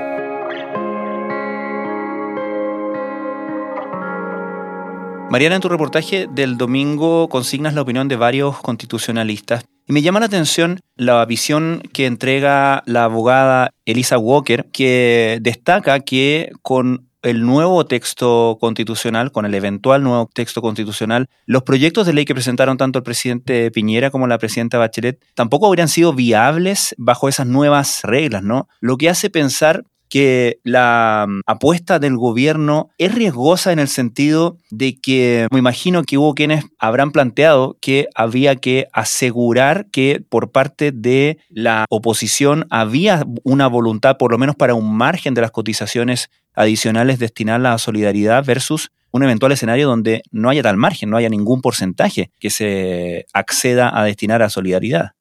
Mariana, 5.29 5.55
en 5.55 5.61
tu 5.61 5.67
reportaje 5.67 6.27
del 6.31 6.57
domingo 6.57 7.27
consignas 7.27 7.73
la 7.73 7.81
opinión 7.81 8.07
de 8.07 8.15
varios 8.15 8.57
constitucionalistas 8.61 9.65
y 9.85 9.91
me 9.91 10.01
llama 10.01 10.21
la 10.21 10.27
atención 10.27 10.79
la 10.95 11.25
visión 11.25 11.83
que 11.91 12.05
entrega 12.05 12.83
la 12.85 13.03
abogada 13.03 13.71
Elisa 13.83 14.17
Walker, 14.17 14.69
que 14.71 15.39
destaca 15.41 15.99
que 15.99 16.53
con 16.61 17.10
el 17.21 17.45
nuevo 17.45 17.85
texto 17.85 18.57
constitucional, 18.59 19.31
con 19.31 19.45
el 19.45 19.53
eventual 19.53 20.03
nuevo 20.03 20.29
texto 20.33 20.61
constitucional, 20.61 21.29
los 21.45 21.63
proyectos 21.63 22.07
de 22.07 22.13
ley 22.13 22.25
que 22.25 22.33
presentaron 22.33 22.77
tanto 22.77 22.99
el 22.99 23.03
presidente 23.03 23.71
Piñera 23.71 24.11
como 24.11 24.27
la 24.27 24.37
presidenta 24.37 24.77
Bachelet 24.77 25.23
tampoco 25.35 25.67
habrían 25.67 25.87
sido 25.87 26.13
viables 26.13 26.95
bajo 26.97 27.29
esas 27.29 27.47
nuevas 27.47 28.01
reglas, 28.03 28.43
¿no? 28.43 28.67
Lo 28.79 28.97
que 28.97 29.09
hace 29.09 29.29
pensar 29.29 29.83
que 30.11 30.59
la 30.63 31.25
mm, 31.27 31.41
apuesta 31.47 31.97
del 31.97 32.17
gobierno 32.17 32.89
es 32.97 33.15
riesgosa 33.15 33.71
en 33.71 33.79
el 33.79 33.87
sentido 33.87 34.57
de 34.69 34.99
que 34.99 35.47
me 35.51 35.59
imagino 35.59 36.03
que 36.03 36.17
hubo 36.17 36.35
quienes 36.35 36.65
habrán 36.77 37.11
planteado 37.11 37.77
que 37.81 38.07
había 38.13 38.57
que 38.57 38.87
asegurar 38.91 39.87
que 39.89 40.21
por 40.27 40.51
parte 40.51 40.91
de 40.91 41.37
la 41.49 41.85
oposición 41.89 42.67
había 42.69 43.23
una 43.43 43.67
voluntad, 43.67 44.17
por 44.17 44.31
lo 44.31 44.37
menos 44.37 44.57
para 44.57 44.75
un 44.75 44.95
margen 44.95 45.33
de 45.33 45.41
las 45.41 45.51
cotizaciones 45.51 46.29
adicionales 46.53 47.19
destinadas 47.19 47.75
a 47.75 47.77
solidaridad 47.77 48.43
versus 48.45 48.91
un 49.11 49.23
eventual 49.23 49.51
escenario 49.51 49.87
donde 49.87 50.23
no 50.31 50.49
haya 50.49 50.63
tal 50.63 50.77
margen, 50.77 51.09
no 51.09 51.17
haya 51.17 51.29
ningún 51.29 51.61
porcentaje 51.61 52.31
que 52.39 52.49
se 52.49 53.25
acceda 53.33 53.97
a 53.97 54.05
destinar 54.05 54.41
a 54.41 54.49
solidaridad. 54.49 55.11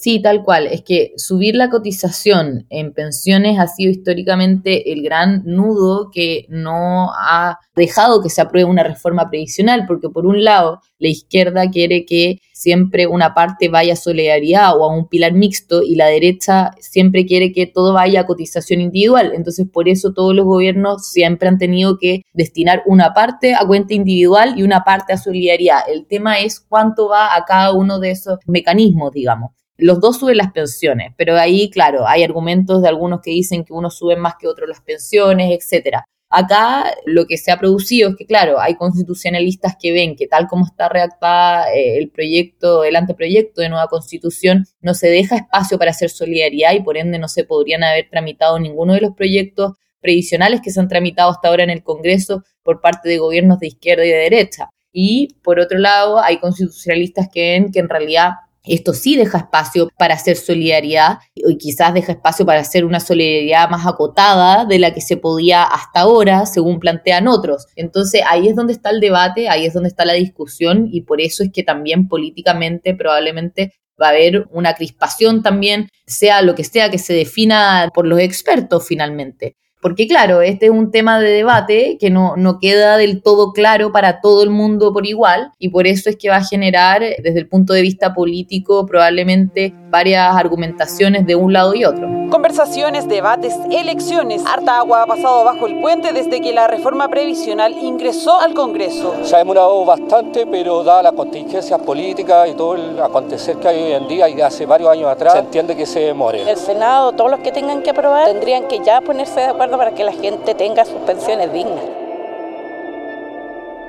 Sí, 0.00 0.22
tal 0.22 0.44
cual. 0.44 0.68
Es 0.68 0.82
que 0.82 1.12
subir 1.16 1.56
la 1.56 1.70
cotización 1.70 2.66
en 2.70 2.92
pensiones 2.92 3.58
ha 3.58 3.66
sido 3.66 3.90
históricamente 3.90 4.92
el 4.92 5.02
gran 5.02 5.42
nudo 5.44 6.12
que 6.12 6.46
no 6.48 7.10
ha 7.14 7.58
dejado 7.74 8.22
que 8.22 8.30
se 8.30 8.40
apruebe 8.40 8.70
una 8.70 8.84
reforma 8.84 9.28
previsional, 9.28 9.86
porque 9.88 10.08
por 10.08 10.24
un 10.24 10.44
lado 10.44 10.80
la 11.00 11.08
izquierda 11.08 11.68
quiere 11.68 12.06
que 12.06 12.38
siempre 12.52 13.08
una 13.08 13.34
parte 13.34 13.68
vaya 13.68 13.94
a 13.94 13.96
solidaridad 13.96 14.78
o 14.78 14.84
a 14.84 14.96
un 14.96 15.08
pilar 15.08 15.32
mixto 15.32 15.82
y 15.82 15.96
la 15.96 16.06
derecha 16.06 16.70
siempre 16.78 17.26
quiere 17.26 17.50
que 17.50 17.66
todo 17.66 17.92
vaya 17.92 18.20
a 18.20 18.26
cotización 18.26 18.80
individual. 18.80 19.32
Entonces 19.34 19.66
por 19.68 19.88
eso 19.88 20.12
todos 20.12 20.32
los 20.32 20.44
gobiernos 20.44 21.08
siempre 21.08 21.48
han 21.48 21.58
tenido 21.58 21.98
que 21.98 22.22
destinar 22.32 22.84
una 22.86 23.14
parte 23.14 23.56
a 23.56 23.66
cuenta 23.66 23.94
individual 23.94 24.54
y 24.56 24.62
una 24.62 24.84
parte 24.84 25.12
a 25.12 25.18
solidaridad. 25.18 25.80
El 25.92 26.06
tema 26.06 26.38
es 26.38 26.60
cuánto 26.60 27.08
va 27.08 27.34
a 27.34 27.44
cada 27.44 27.72
uno 27.72 27.98
de 27.98 28.12
esos 28.12 28.38
mecanismos, 28.46 29.10
digamos 29.10 29.58
los 29.78 30.00
dos 30.00 30.18
suben 30.18 30.36
las 30.36 30.52
pensiones, 30.52 31.14
pero 31.16 31.36
ahí, 31.36 31.70
claro, 31.70 32.06
hay 32.06 32.24
argumentos 32.24 32.82
de 32.82 32.88
algunos 32.88 33.20
que 33.22 33.30
dicen 33.30 33.64
que 33.64 33.72
unos 33.72 33.96
suben 33.96 34.18
más 34.18 34.34
que 34.38 34.48
otros 34.48 34.68
las 34.68 34.80
pensiones, 34.80 35.56
etcétera. 35.56 36.04
Acá 36.30 36.84
lo 37.06 37.26
que 37.26 37.38
se 37.38 37.50
ha 37.50 37.58
producido 37.58 38.10
es 38.10 38.16
que, 38.16 38.26
claro, 38.26 38.60
hay 38.60 38.74
constitucionalistas 38.74 39.76
que 39.80 39.92
ven 39.92 40.14
que 40.14 40.26
tal 40.26 40.46
como 40.46 40.66
está 40.66 40.88
redactada 40.90 41.72
eh, 41.72 41.96
el 41.96 42.10
proyecto, 42.10 42.84
el 42.84 42.96
anteproyecto 42.96 43.62
de 43.62 43.70
nueva 43.70 43.86
constitución, 43.86 44.66
no 44.82 44.92
se 44.92 45.08
deja 45.08 45.36
espacio 45.36 45.78
para 45.78 45.92
hacer 45.92 46.10
solidaridad 46.10 46.74
y 46.74 46.80
por 46.80 46.98
ende 46.98 47.18
no 47.18 47.28
se 47.28 47.44
podrían 47.44 47.82
haber 47.82 48.10
tramitado 48.10 48.58
ninguno 48.58 48.92
de 48.92 49.00
los 49.00 49.14
proyectos 49.14 49.72
previsionales 50.00 50.60
que 50.60 50.70
se 50.70 50.80
han 50.80 50.88
tramitado 50.88 51.30
hasta 51.30 51.48
ahora 51.48 51.62
en 51.62 51.70
el 51.70 51.82
Congreso 51.82 52.44
por 52.62 52.80
parte 52.80 53.08
de 53.08 53.18
gobiernos 53.18 53.58
de 53.58 53.68
izquierda 53.68 54.04
y 54.04 54.10
de 54.10 54.16
derecha. 54.16 54.68
Y 54.92 55.36
por 55.42 55.60
otro 55.60 55.78
lado, 55.78 56.18
hay 56.18 56.38
constitucionalistas 56.40 57.28
que 57.32 57.52
ven 57.52 57.72
que 57.72 57.78
en 57.78 57.88
realidad 57.88 58.32
esto 58.64 58.92
sí 58.92 59.16
deja 59.16 59.38
espacio 59.38 59.88
para 59.98 60.14
hacer 60.14 60.36
solidaridad 60.36 61.18
y 61.34 61.56
quizás 61.56 61.94
deja 61.94 62.12
espacio 62.12 62.44
para 62.44 62.60
hacer 62.60 62.84
una 62.84 63.00
solidaridad 63.00 63.70
más 63.70 63.86
acotada 63.86 64.64
de 64.64 64.78
la 64.78 64.92
que 64.92 65.00
se 65.00 65.16
podía 65.16 65.62
hasta 65.62 66.00
ahora, 66.00 66.46
según 66.46 66.78
plantean 66.78 67.28
otros. 67.28 67.66
Entonces 67.76 68.22
ahí 68.28 68.48
es 68.48 68.56
donde 68.56 68.72
está 68.72 68.90
el 68.90 69.00
debate, 69.00 69.48
ahí 69.48 69.64
es 69.64 69.74
donde 69.74 69.88
está 69.88 70.04
la 70.04 70.14
discusión 70.14 70.88
y 70.90 71.02
por 71.02 71.20
eso 71.20 71.42
es 71.42 71.50
que 71.52 71.62
también 71.62 72.08
políticamente 72.08 72.94
probablemente 72.94 73.74
va 74.00 74.06
a 74.06 74.10
haber 74.10 74.46
una 74.50 74.74
crispación 74.74 75.42
también, 75.42 75.88
sea 76.06 76.42
lo 76.42 76.54
que 76.54 76.64
sea 76.64 76.90
que 76.90 76.98
se 76.98 77.14
defina 77.14 77.90
por 77.92 78.06
los 78.06 78.20
expertos 78.20 78.86
finalmente. 78.86 79.56
Porque 79.80 80.08
claro, 80.08 80.42
este 80.42 80.66
es 80.66 80.72
un 80.72 80.90
tema 80.90 81.20
de 81.20 81.30
debate 81.30 81.98
que 82.00 82.10
no, 82.10 82.36
no 82.36 82.58
queda 82.58 82.96
del 82.96 83.22
todo 83.22 83.52
claro 83.52 83.92
para 83.92 84.20
todo 84.20 84.42
el 84.42 84.50
mundo 84.50 84.92
por 84.92 85.06
igual 85.06 85.52
y 85.58 85.68
por 85.68 85.86
eso 85.86 86.10
es 86.10 86.16
que 86.16 86.30
va 86.30 86.36
a 86.36 86.44
generar 86.44 87.00
desde 87.00 87.38
el 87.38 87.48
punto 87.48 87.72
de 87.72 87.82
vista 87.82 88.12
político 88.12 88.86
probablemente 88.86 89.72
varias 89.90 90.34
argumentaciones 90.34 91.26
de 91.26 91.36
un 91.36 91.52
lado 91.52 91.74
y 91.74 91.84
otro. 91.84 92.08
Conversaciones, 92.30 93.08
debates, 93.08 93.54
elecciones. 93.70 94.44
Harta 94.44 94.78
agua 94.78 95.04
ha 95.04 95.06
pasado 95.06 95.44
bajo 95.44 95.66
el 95.66 95.80
puente 95.80 96.12
desde 96.12 96.40
que 96.40 96.52
la 96.52 96.66
reforma 96.66 97.08
previsional 97.08 97.72
ingresó 97.72 98.40
al 98.40 98.54
Congreso. 98.54 99.14
Se 99.22 99.36
ha 99.36 99.38
demorado 99.38 99.84
bastante, 99.84 100.46
pero 100.46 100.82
dada 100.82 101.04
las 101.04 101.12
contingencias 101.12 101.80
políticas 101.80 102.48
y 102.48 102.54
todo 102.54 102.74
el 102.74 103.00
acontecer 103.00 103.56
que 103.56 103.68
hay 103.68 103.82
hoy 103.82 103.92
en 103.92 104.08
día 104.08 104.28
y 104.28 104.34
de 104.34 104.42
hace 104.42 104.66
varios 104.66 104.90
años 104.90 105.08
atrás, 105.08 105.34
se 105.34 105.38
entiende 105.38 105.76
que 105.76 105.86
se 105.86 106.00
demore. 106.00 106.42
El 106.50 106.56
Senado, 106.56 107.12
todos 107.12 107.30
los 107.30 107.40
que 107.40 107.52
tengan 107.52 107.82
que 107.82 107.90
aprobar, 107.90 108.26
tendrían 108.26 108.66
que 108.68 108.80
ya 108.84 109.00
ponerse 109.00 109.40
de 109.40 109.46
acuerdo 109.46 109.67
para 109.76 109.94
que 109.94 110.04
la 110.04 110.12
gente 110.12 110.54
tenga 110.54 110.84
sus 110.84 111.00
pensiones 111.00 111.52
dignas. 111.52 111.84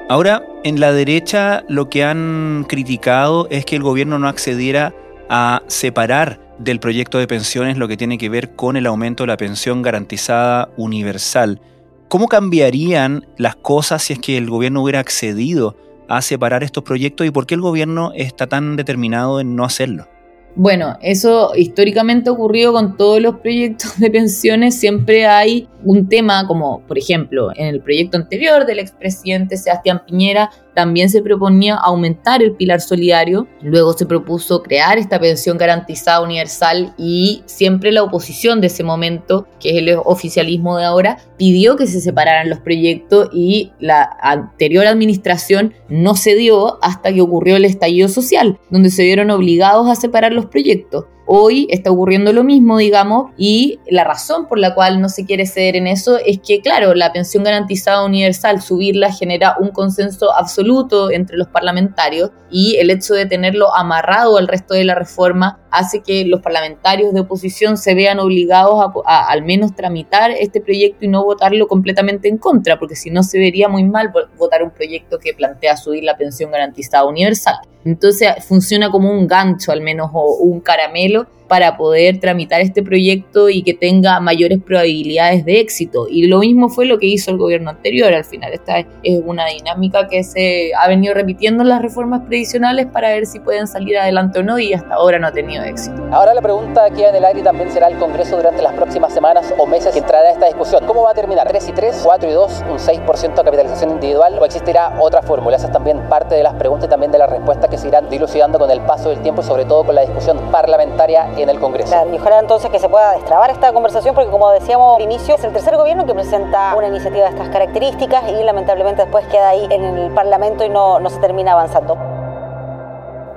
Ahora, 0.10 0.44
en 0.64 0.80
la 0.80 0.92
derecha 0.92 1.64
lo 1.68 1.90
que 1.90 2.04
han 2.04 2.66
criticado 2.68 3.48
es 3.52 3.64
que 3.64 3.76
el 3.76 3.84
gobierno 3.84 4.18
no 4.18 4.28
accediera 4.28 4.94
a 5.30 5.62
separar 5.68 6.40
del 6.58 6.80
proyecto 6.80 7.20
de 7.20 7.28
pensiones 7.28 7.78
lo 7.78 7.88
que 7.88 7.96
tiene 7.96 8.18
que 8.18 8.28
ver 8.28 8.56
con 8.56 8.76
el 8.76 8.88
aumento 8.88 9.24
de 9.24 9.28
la 9.28 9.38
pensión 9.38 9.82
garantizada 9.82 10.70
universal. 10.78 11.62
¿Cómo 12.08 12.28
cambiarían 12.28 13.28
las 13.38 13.56
cosas 13.56 14.02
si 14.02 14.14
es 14.14 14.20
que 14.20 14.38
el 14.38 14.50
gobierno 14.50 14.82
hubiera 14.82 15.00
accedido 15.00 15.78
a 16.08 16.24
separar 16.24 16.64
estos 16.64 16.84
proyectos 16.84 17.28
y 17.28 17.32
por 17.32 17.46
qué 17.46 17.54
el 17.54 17.62
gobierno 17.62 18.12
está 18.16 18.48
tan 18.48 18.76
determinado 18.76 19.40
en 19.40 19.56
no 19.56 19.64
hacerlo? 19.64 20.08
Bueno, 20.56 20.98
eso 21.02 21.52
históricamente 21.56 22.30
ha 22.30 22.34
ocurrido 22.34 22.74
con 22.74 22.98
todos 22.98 23.22
los 23.22 23.38
proyectos 23.38 23.98
de 24.00 24.12
pensiones. 24.12 24.80
Siempre 24.80 25.26
hay 25.26 25.70
un 25.84 26.10
tema 26.10 26.46
como, 26.48 26.82
por 26.82 26.98
ejemplo, 26.98 27.52
en 27.56 27.68
el 27.68 27.82
proyecto 27.82 28.18
anterior 28.18 28.66
del 28.66 28.80
expresidente 28.80 29.58
Sebastián 29.58 30.02
Piñera, 30.06 30.50
también 30.80 31.10
se 31.10 31.22
proponía 31.22 31.76
aumentar 31.76 32.42
el 32.42 32.54
pilar 32.54 32.80
solidario, 32.80 33.50
luego 33.62 33.92
se 33.92 34.06
propuso 34.06 34.64
crear 34.64 34.98
esta 34.98 35.20
pensión 35.20 35.58
garantizada 35.58 36.22
universal 36.22 36.94
y 36.98 37.44
siempre 37.48 37.92
la 37.92 38.02
oposición 38.02 38.62
de 38.62 38.68
ese 38.68 38.86
momento, 38.86 39.46
que 39.60 39.72
es 39.72 39.76
el 39.76 40.00
oficialismo 40.06 40.78
de 40.78 40.86
ahora, 40.86 41.18
pidió 41.36 41.76
que 41.76 41.86
se 41.86 42.00
separaran 42.00 42.50
los 42.50 42.60
proyectos 42.60 43.28
y 43.34 43.74
la 43.82 44.10
anterior 44.22 44.88
administración 44.88 45.74
no 45.90 46.16
cedió 46.16 46.82
hasta 46.82 47.12
que 47.12 47.20
ocurrió 47.20 47.58
el 47.58 47.66
estallido 47.66 48.08
social, 48.08 48.58
donde 48.70 48.90
se 48.90 49.04
vieron 49.04 49.32
obligados 49.32 49.90
a 49.90 49.96
separar 49.96 50.32
los 50.32 50.46
proyectos. 50.46 51.08
Hoy 51.32 51.68
está 51.70 51.92
ocurriendo 51.92 52.34
lo 52.34 52.44
mismo, 52.44 52.80
digamos, 52.80 53.30
y 53.38 53.80
la 53.88 54.04
razón 54.04 54.48
por 54.48 54.58
la 54.58 54.74
cual 54.74 55.00
no 55.00 55.10
se 55.10 55.26
quiere 55.28 55.46
ceder 55.46 55.76
en 55.76 55.86
eso 55.86 56.18
es 56.18 56.40
que, 56.40 56.60
claro, 56.60 56.96
la 56.96 57.14
pensión 57.14 57.44
garantizada 57.44 58.04
universal, 58.04 58.64
subirla 58.64 59.14
genera 59.14 59.56
un 59.60 59.70
consenso 59.70 60.36
absoluto 60.36 61.12
entre 61.12 61.38
los 61.38 61.48
parlamentarios 61.48 62.32
y 62.50 62.78
el 62.78 62.90
hecho 62.90 63.14
de 63.14 63.28
tenerlo 63.28 63.76
amarrado 63.76 64.40
al 64.40 64.48
resto 64.48 64.74
de 64.74 64.86
la 64.86 64.96
reforma 64.96 65.60
hace 65.70 66.02
que 66.02 66.26
los 66.26 66.42
parlamentarios 66.42 67.14
de 67.14 67.20
oposición 67.20 67.78
se 67.78 67.94
vean 67.94 68.20
obligados 68.20 68.84
a, 69.06 69.30
al 69.30 69.44
menos 69.44 69.76
tramitar 69.76 70.32
este 70.32 70.62
proyecto 70.62 71.06
y 71.06 71.10
no 71.10 71.24
votarlo 71.24 71.68
completamente 71.68 72.28
en 72.28 72.40
contra, 72.40 72.80
porque 72.80 72.96
si 72.96 73.12
no 73.12 73.22
se 73.22 73.38
vería 73.38 73.70
muy 73.70 73.84
mal 73.84 74.12
votar 74.36 74.64
un 74.64 74.72
proyecto 74.72 75.20
que 75.20 75.36
plantea 75.36 75.78
subir 75.78 76.04
la 76.04 76.18
pensión 76.18 76.50
garantizada 76.50 77.06
universal. 77.06 77.58
Entonces 77.86 78.30
funciona 78.46 78.92
como 78.92 79.12
un 79.12 79.26
gancho 79.28 79.72
al 79.72 79.82
menos 79.82 80.10
o 80.14 80.36
un 80.38 80.60
caramelo 80.60 81.19
video 81.24 81.39
para 81.50 81.76
poder 81.76 82.20
tramitar 82.20 82.62
este 82.62 82.84
proyecto 82.84 83.50
y 83.50 83.64
que 83.64 83.74
tenga 83.74 84.20
mayores 84.20 84.60
probabilidades 84.64 85.44
de 85.44 85.60
éxito. 85.60 86.08
Y 86.10 86.28
lo 86.28 86.40
mismo 86.40 86.70
fue 86.70 86.86
lo 86.86 87.00
que 87.00 87.08
hizo 87.08 87.32
el 87.32 87.38
gobierno 87.38 87.72
anterior. 87.72 88.14
Al 88.14 88.24
final, 88.24 88.54
esta 88.54 88.80
es 89.04 89.22
una 89.26 89.48
dinámica 89.48 90.08
que 90.08 90.24
se 90.24 90.72
ha 90.80 90.88
venido 90.88 91.14
repitiendo 91.14 91.64
en 91.64 91.70
las 91.70 91.82
reformas 91.82 92.22
previsionales 92.28 92.86
para 92.86 93.10
ver 93.10 93.26
si 93.26 93.40
pueden 93.40 93.68
salir 93.68 93.98
adelante 93.98 94.40
o 94.40 94.44
no 94.44 94.60
y 94.60 94.74
hasta 94.74 94.94
ahora 94.94 95.18
no 95.18 95.28
ha 95.28 95.32
tenido 95.32 95.64
éxito. 95.64 96.08
Ahora 96.12 96.34
la 96.36 96.42
pregunta 96.42 96.86
aquí 96.86 97.04
en 97.04 97.16
el 97.16 97.26
aire 97.26 97.42
también 97.42 97.72
será 97.72 97.88
el 97.88 97.98
Congreso 97.98 98.38
durante 98.38 98.62
las 98.62 98.74
próximas 98.74 99.12
semanas 99.12 99.52
o 99.58 99.66
meses 99.66 99.92
que 99.92 100.00
entrará 100.00 100.32
esta 100.32 100.46
discusión. 100.46 100.86
¿Cómo 100.86 101.04
va 101.04 101.12
a 101.12 101.16
terminar? 101.16 101.52
¿3 101.52 101.70
y 101.70 101.72
3? 101.72 102.06
¿4 102.06 102.30
y 102.30 102.32
2? 102.32 102.64
¿Un 102.70 102.78
6% 102.78 103.36
de 103.36 103.44
capitalización 103.44 103.90
individual? 103.90 104.38
¿O 104.40 104.46
existirá 104.46 104.96
otra 105.00 105.24
fórmula? 105.24 105.58
Esa 105.58 105.68
es 105.68 105.74
también 105.74 106.00
parte 106.10 106.36
de 106.36 106.44
las 106.44 106.54
preguntas 106.54 106.86
y 106.86 106.90
también 106.90 107.12
de 107.12 107.18
las 107.18 107.30
respuestas 107.30 107.70
que 107.70 107.78
se 107.78 107.88
irán 107.88 108.08
dilucidando 108.08 108.60
con 108.60 108.70
el 108.70 108.82
paso 108.82 109.10
del 109.10 109.22
tiempo 109.22 109.42
sobre 109.42 109.66
todo 109.66 109.84
con 109.84 109.96
la 109.96 110.02
discusión 110.02 110.38
parlamentaria 110.52 111.30
en 111.42 111.50
el 111.50 111.60
Congreso. 111.60 111.96
y 112.12 112.18
ojalá 112.18 112.40
entonces 112.40 112.70
que 112.70 112.80
se 112.80 112.90
pueda 112.90 113.14
destrabar 113.14 113.50
esta 113.50 113.72
conversación 113.74 114.16
porque 114.16 114.30
como 114.30 114.52
decíamos 114.52 114.98
al 114.98 115.04
inicio, 115.04 115.36
es 115.36 115.44
el 115.44 115.54
tercer 115.54 115.76
gobierno 115.78 116.06
que 116.06 116.14
presenta 116.14 116.76
una 116.76 116.88
iniciativa 116.88 117.26
de 117.26 117.30
estas 117.30 117.50
características 117.50 118.30
y 118.30 118.44
lamentablemente 118.44 119.04
después 119.04 119.26
queda 119.28 119.50
ahí 119.50 119.68
en 119.70 119.84
el 119.84 120.12
Parlamento 120.14 120.64
y 120.66 120.70
no, 120.70 121.00
no 121.00 121.10
se 121.10 121.20
termina 121.20 121.54
avanzando. 121.54 121.98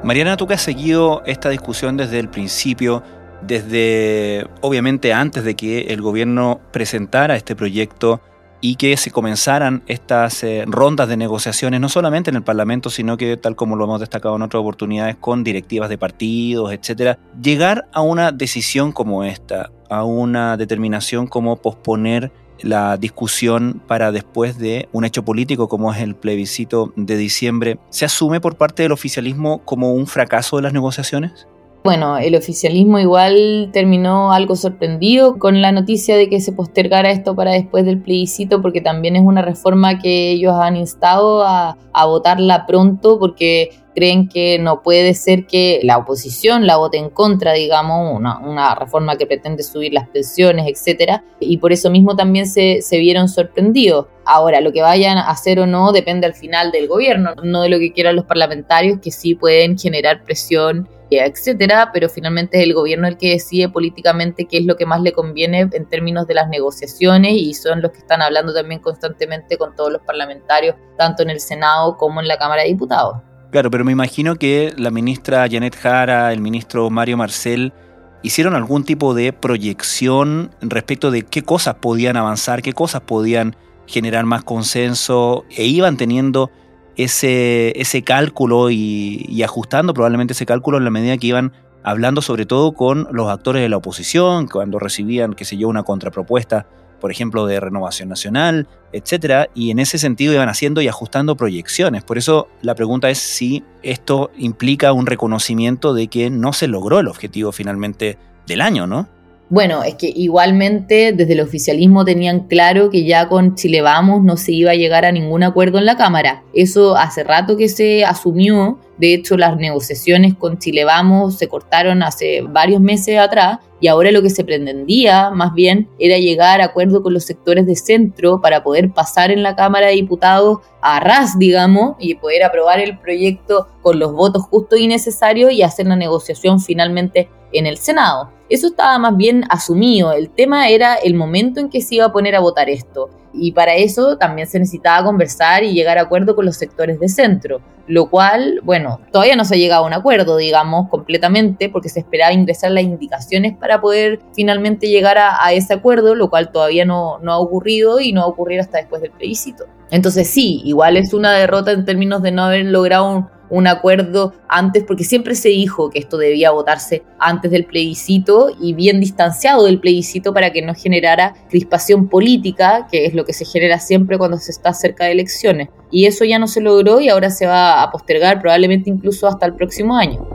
Mariana, 0.02 0.36
tú 0.36 0.46
que 0.46 0.54
has 0.54 0.62
seguido 0.62 1.22
esta 1.26 1.48
discusión 1.48 1.96
desde 1.96 2.18
el 2.18 2.28
principio, 2.28 3.02
desde 3.40 4.46
obviamente 4.60 5.12
antes 5.12 5.44
de 5.44 5.54
que 5.54 5.82
el 5.82 6.02
gobierno 6.02 6.60
presentara 6.72 7.36
este 7.36 7.54
proyecto 7.54 8.20
y 8.62 8.76
que 8.76 8.96
se 8.96 9.10
comenzaran 9.10 9.82
estas 9.88 10.42
eh, 10.44 10.64
rondas 10.66 11.08
de 11.08 11.18
negociaciones, 11.18 11.80
no 11.80 11.88
solamente 11.88 12.30
en 12.30 12.36
el 12.36 12.44
Parlamento, 12.44 12.88
sino 12.88 13.16
que, 13.18 13.36
tal 13.36 13.56
como 13.56 13.76
lo 13.76 13.84
hemos 13.84 14.00
destacado 14.00 14.36
en 14.36 14.42
otras 14.42 14.60
oportunidades, 14.60 15.16
con 15.16 15.44
directivas 15.44 15.90
de 15.90 15.98
partidos, 15.98 16.72
etcétera, 16.72 17.18
llegar 17.42 17.88
a 17.92 18.00
una 18.00 18.30
decisión 18.30 18.92
como 18.92 19.24
esta, 19.24 19.70
a 19.90 20.04
una 20.04 20.56
determinación 20.56 21.26
como 21.26 21.56
posponer 21.56 22.32
la 22.60 22.96
discusión 22.96 23.82
para 23.88 24.12
después 24.12 24.56
de 24.58 24.88
un 24.92 25.04
hecho 25.04 25.24
político 25.24 25.68
como 25.68 25.92
es 25.92 26.00
el 26.00 26.14
plebiscito 26.14 26.92
de 26.94 27.16
diciembre, 27.16 27.80
¿se 27.90 28.04
asume 28.04 28.40
por 28.40 28.56
parte 28.56 28.84
del 28.84 28.92
oficialismo 28.92 29.64
como 29.64 29.92
un 29.92 30.06
fracaso 30.06 30.56
de 30.56 30.62
las 30.62 30.72
negociaciones? 30.72 31.48
Bueno, 31.84 32.16
el 32.16 32.36
oficialismo 32.36 33.00
igual 33.00 33.70
terminó 33.72 34.32
algo 34.32 34.54
sorprendido 34.54 35.40
con 35.40 35.60
la 35.60 35.72
noticia 35.72 36.16
de 36.16 36.28
que 36.28 36.40
se 36.40 36.52
postergara 36.52 37.10
esto 37.10 37.34
para 37.34 37.50
después 37.52 37.84
del 37.84 38.00
plebiscito, 38.00 38.62
porque 38.62 38.80
también 38.80 39.16
es 39.16 39.22
una 39.22 39.42
reforma 39.42 39.98
que 39.98 40.30
ellos 40.30 40.54
han 40.54 40.76
instado 40.76 41.42
a, 41.44 41.76
votarla 42.06 42.66
pronto, 42.66 43.18
porque 43.18 43.70
creen 43.94 44.28
que 44.28 44.58
no 44.58 44.82
puede 44.82 45.14
ser 45.14 45.46
que 45.46 45.80
la 45.82 45.98
oposición 45.98 46.66
la 46.66 46.76
vote 46.76 46.98
en 46.98 47.10
contra, 47.10 47.52
digamos, 47.52 48.16
una, 48.16 48.74
reforma 48.74 49.16
que 49.16 49.26
pretende 49.26 49.62
subir 49.62 49.92
las 49.92 50.08
pensiones, 50.08 50.66
etcétera, 50.66 51.24
y 51.40 51.58
por 51.58 51.72
eso 51.72 51.90
mismo 51.90 52.16
también 52.16 52.46
se 52.46 52.82
vieron 52.98 53.28
sorprendidos. 53.28 54.06
Ahora, 54.24 54.60
lo 54.60 54.72
que 54.72 54.82
vayan 54.82 55.18
a 55.18 55.28
hacer 55.28 55.58
o 55.58 55.66
no 55.66 55.92
depende 55.92 56.26
al 56.26 56.34
final 56.34 56.70
del 56.70 56.88
gobierno, 56.88 57.34
no 57.42 57.62
de 57.62 57.68
lo 57.68 57.78
que 57.78 57.92
quieran 57.92 58.16
los 58.16 58.24
parlamentarios, 58.24 59.00
que 59.00 59.10
sí 59.10 59.34
pueden 59.34 59.78
generar 59.78 60.22
presión 60.24 60.88
etcétera, 61.20 61.90
pero 61.92 62.08
finalmente 62.08 62.58
es 62.58 62.64
el 62.64 62.74
gobierno 62.74 63.06
el 63.06 63.18
que 63.18 63.30
decide 63.30 63.68
políticamente 63.68 64.46
qué 64.46 64.58
es 64.58 64.64
lo 64.64 64.76
que 64.76 64.86
más 64.86 65.02
le 65.02 65.12
conviene 65.12 65.68
en 65.72 65.88
términos 65.88 66.26
de 66.26 66.34
las 66.34 66.48
negociaciones 66.48 67.32
y 67.32 67.54
son 67.54 67.82
los 67.82 67.92
que 67.92 67.98
están 67.98 68.22
hablando 68.22 68.54
también 68.54 68.80
constantemente 68.80 69.58
con 69.58 69.74
todos 69.76 69.92
los 69.92 70.02
parlamentarios, 70.02 70.76
tanto 70.96 71.22
en 71.22 71.30
el 71.30 71.40
Senado 71.40 71.96
como 71.96 72.20
en 72.20 72.28
la 72.28 72.38
Cámara 72.38 72.62
de 72.62 72.68
Diputados. 72.68 73.16
Claro, 73.52 73.70
pero 73.70 73.84
me 73.84 73.92
imagino 73.92 74.36
que 74.36 74.72
la 74.78 74.90
ministra 74.90 75.46
Janet 75.48 75.76
Jara, 75.76 76.32
el 76.32 76.40
ministro 76.40 76.88
Mario 76.88 77.18
Marcel, 77.18 77.74
hicieron 78.22 78.54
algún 78.54 78.82
tipo 78.82 79.12
de 79.12 79.34
proyección 79.34 80.50
respecto 80.62 81.10
de 81.10 81.24
qué 81.24 81.42
cosas 81.42 81.74
podían 81.74 82.16
avanzar, 82.16 82.62
qué 82.62 82.72
cosas 82.72 83.02
podían 83.02 83.54
generar 83.86 84.24
más 84.24 84.42
consenso 84.42 85.44
e 85.54 85.66
iban 85.66 85.98
teniendo 85.98 86.50
ese, 86.96 87.78
ese 87.78 88.02
cálculo 88.02 88.70
y, 88.70 89.42
ajustando 89.44 89.92
probablemente 89.92 90.32
ese 90.32 90.46
cálculo 90.46 90.78
en 90.78 90.84
la 90.84 90.90
medida 90.90 91.18
que 91.18 91.26
iban 91.26 91.52
hablando 91.82 92.22
sobre 92.22 92.46
todo 92.46 92.72
con 92.72 93.06
los 93.12 93.28
actores 93.28 93.60
de 93.60 93.68
la 93.68 93.76
oposición, 93.76 94.46
cuando 94.46 94.78
recibían, 94.78 95.34
qué 95.34 95.44
sé 95.44 95.58
yo, 95.58 95.68
una 95.68 95.82
contrapropuesta, 95.82 96.66
por 97.02 97.10
ejemplo, 97.10 97.46
de 97.46 97.58
renovación 97.58 98.08
nacional, 98.08 98.68
etcétera, 98.92 99.48
y 99.56 99.72
en 99.72 99.80
ese 99.80 99.98
sentido 99.98 100.34
iban 100.34 100.48
haciendo 100.48 100.80
y 100.82 100.86
ajustando 100.86 101.36
proyecciones. 101.36 102.04
Por 102.04 102.16
eso 102.16 102.46
la 102.62 102.76
pregunta 102.76 103.10
es 103.10 103.18
si 103.18 103.64
esto 103.82 104.30
implica 104.38 104.92
un 104.92 105.06
reconocimiento 105.06 105.94
de 105.94 106.06
que 106.06 106.30
no 106.30 106.52
se 106.52 106.68
logró 106.68 107.00
el 107.00 107.08
objetivo 107.08 107.50
finalmente 107.50 108.18
del 108.46 108.60
año, 108.60 108.86
¿no? 108.86 109.08
Bueno, 109.52 109.82
es 109.82 109.96
que 109.96 110.10
igualmente 110.16 111.12
desde 111.12 111.34
el 111.34 111.42
oficialismo 111.42 112.06
tenían 112.06 112.48
claro 112.48 112.88
que 112.88 113.04
ya 113.04 113.28
con 113.28 113.54
Chile 113.54 113.82
Vamos 113.82 114.22
no 114.22 114.38
se 114.38 114.52
iba 114.52 114.70
a 114.70 114.76
llegar 114.76 115.04
a 115.04 115.12
ningún 115.12 115.42
acuerdo 115.42 115.76
en 115.76 115.84
la 115.84 115.98
Cámara. 115.98 116.42
Eso 116.54 116.96
hace 116.96 117.22
rato 117.22 117.58
que 117.58 117.68
se 117.68 118.02
asumió. 118.02 118.78
De 118.96 119.12
hecho, 119.12 119.36
las 119.36 119.58
negociaciones 119.58 120.34
con 120.36 120.58
Chile 120.58 120.86
Vamos 120.86 121.36
se 121.36 121.48
cortaron 121.48 122.02
hace 122.02 122.40
varios 122.40 122.80
meses 122.80 123.18
atrás 123.18 123.58
y 123.78 123.88
ahora 123.88 124.10
lo 124.10 124.22
que 124.22 124.30
se 124.30 124.42
pretendía 124.42 125.28
más 125.28 125.52
bien 125.52 125.86
era 125.98 126.16
llegar 126.16 126.62
a 126.62 126.64
acuerdo 126.64 127.02
con 127.02 127.12
los 127.12 127.24
sectores 127.24 127.66
de 127.66 127.76
centro 127.76 128.40
para 128.40 128.62
poder 128.62 128.90
pasar 128.90 129.30
en 129.30 129.42
la 129.42 129.54
Cámara 129.54 129.88
de 129.88 129.96
Diputados 129.96 130.60
a 130.80 130.98
ras, 130.98 131.38
digamos, 131.38 131.96
y 131.98 132.14
poder 132.14 132.42
aprobar 132.44 132.80
el 132.80 132.98
proyecto 132.98 133.68
con 133.82 133.98
los 133.98 134.14
votos 134.14 134.44
justos 134.44 134.78
y 134.78 134.86
necesarios 134.86 135.52
y 135.52 135.62
hacer 135.62 135.88
la 135.88 135.96
negociación 135.96 136.58
finalmente 136.58 137.28
en 137.52 137.66
el 137.66 137.76
Senado. 137.76 138.30
Eso 138.52 138.66
estaba 138.66 138.98
más 138.98 139.16
bien 139.16 139.44
asumido. 139.48 140.12
El 140.12 140.28
tema 140.28 140.68
era 140.68 140.96
el 140.96 141.14
momento 141.14 141.58
en 141.58 141.70
que 141.70 141.80
se 141.80 141.94
iba 141.94 142.04
a 142.04 142.12
poner 142.12 142.36
a 142.36 142.40
votar 142.40 142.68
esto. 142.68 143.08
Y 143.32 143.52
para 143.52 143.76
eso 143.76 144.18
también 144.18 144.46
se 144.46 144.58
necesitaba 144.58 145.06
conversar 145.06 145.64
y 145.64 145.72
llegar 145.72 145.96
a 145.96 146.02
acuerdo 146.02 146.36
con 146.36 146.44
los 146.44 146.56
sectores 146.56 147.00
de 147.00 147.08
centro, 147.08 147.62
lo 147.86 148.10
cual, 148.10 148.60
bueno, 148.62 149.00
todavía 149.10 149.36
no 149.36 149.46
se 149.46 149.54
ha 149.54 149.56
llegado 149.56 149.84
a 149.84 149.86
un 149.86 149.94
acuerdo, 149.94 150.36
digamos, 150.36 150.90
completamente, 150.90 151.70
porque 151.70 151.88
se 151.88 152.00
esperaba 152.00 152.34
ingresar 152.34 152.72
las 152.72 152.84
indicaciones 152.84 153.56
para 153.56 153.80
poder 153.80 154.20
finalmente 154.34 154.88
llegar 154.88 155.16
a, 155.16 155.50
ese 155.54 155.72
acuerdo, 155.72 156.14
lo 156.14 156.28
cual 156.28 156.52
todavía 156.52 156.84
no, 156.84 157.20
no 157.20 157.32
ha 157.32 157.38
ocurrido 157.38 158.00
y 158.00 158.12
no 158.12 158.20
va 158.20 158.26
a 158.26 158.30
ocurrir 158.30 158.60
hasta 158.60 158.76
después 158.76 159.00
del 159.00 159.12
plebiscito. 159.12 159.64
Entonces 159.90 160.28
sí, 160.28 160.60
igual 160.64 160.98
es 160.98 161.14
una 161.14 161.32
derrota 161.32 161.72
en 161.72 161.86
términos 161.86 162.22
de 162.22 162.32
no 162.32 162.44
haber 162.44 162.66
logrado 162.66 163.08
un, 163.10 163.28
un 163.52 163.66
acuerdo 163.66 164.32
antes, 164.48 164.82
porque 164.82 165.04
siempre 165.04 165.34
se 165.34 165.50
dijo 165.50 165.90
que 165.90 165.98
esto 165.98 166.16
debía 166.16 166.50
votarse 166.50 167.02
antes 167.18 167.50
del 167.50 167.66
plebiscito 167.66 168.48
y 168.58 168.72
bien 168.72 168.98
distanciado 168.98 169.66
del 169.66 169.78
plebiscito 169.78 170.32
para 170.32 170.52
que 170.52 170.62
no 170.62 170.74
generara 170.74 171.34
crispación 171.50 172.08
política, 172.08 172.88
que 172.90 173.04
es 173.04 173.12
lo 173.12 173.26
que 173.26 173.34
se 173.34 173.44
genera 173.44 173.78
siempre 173.78 174.16
cuando 174.16 174.38
se 174.38 174.52
está 174.52 174.72
cerca 174.72 175.04
de 175.04 175.12
elecciones. 175.12 175.68
Y 175.90 176.06
eso 176.06 176.24
ya 176.24 176.38
no 176.38 176.48
se 176.48 176.62
logró 176.62 177.02
y 177.02 177.10
ahora 177.10 177.28
se 177.28 177.46
va 177.46 177.82
a 177.82 177.90
postergar 177.90 178.40
probablemente 178.40 178.88
incluso 178.88 179.28
hasta 179.28 179.44
el 179.44 179.54
próximo 179.54 179.96
año. 179.98 180.26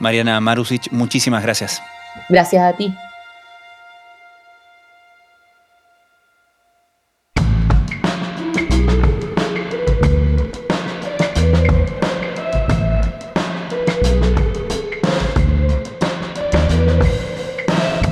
Mariana 0.00 0.40
Marusic, 0.40 0.90
muchísimas 0.90 1.44
gracias. 1.44 1.80
Gracias 2.28 2.60
a 2.60 2.76
ti. 2.76 2.92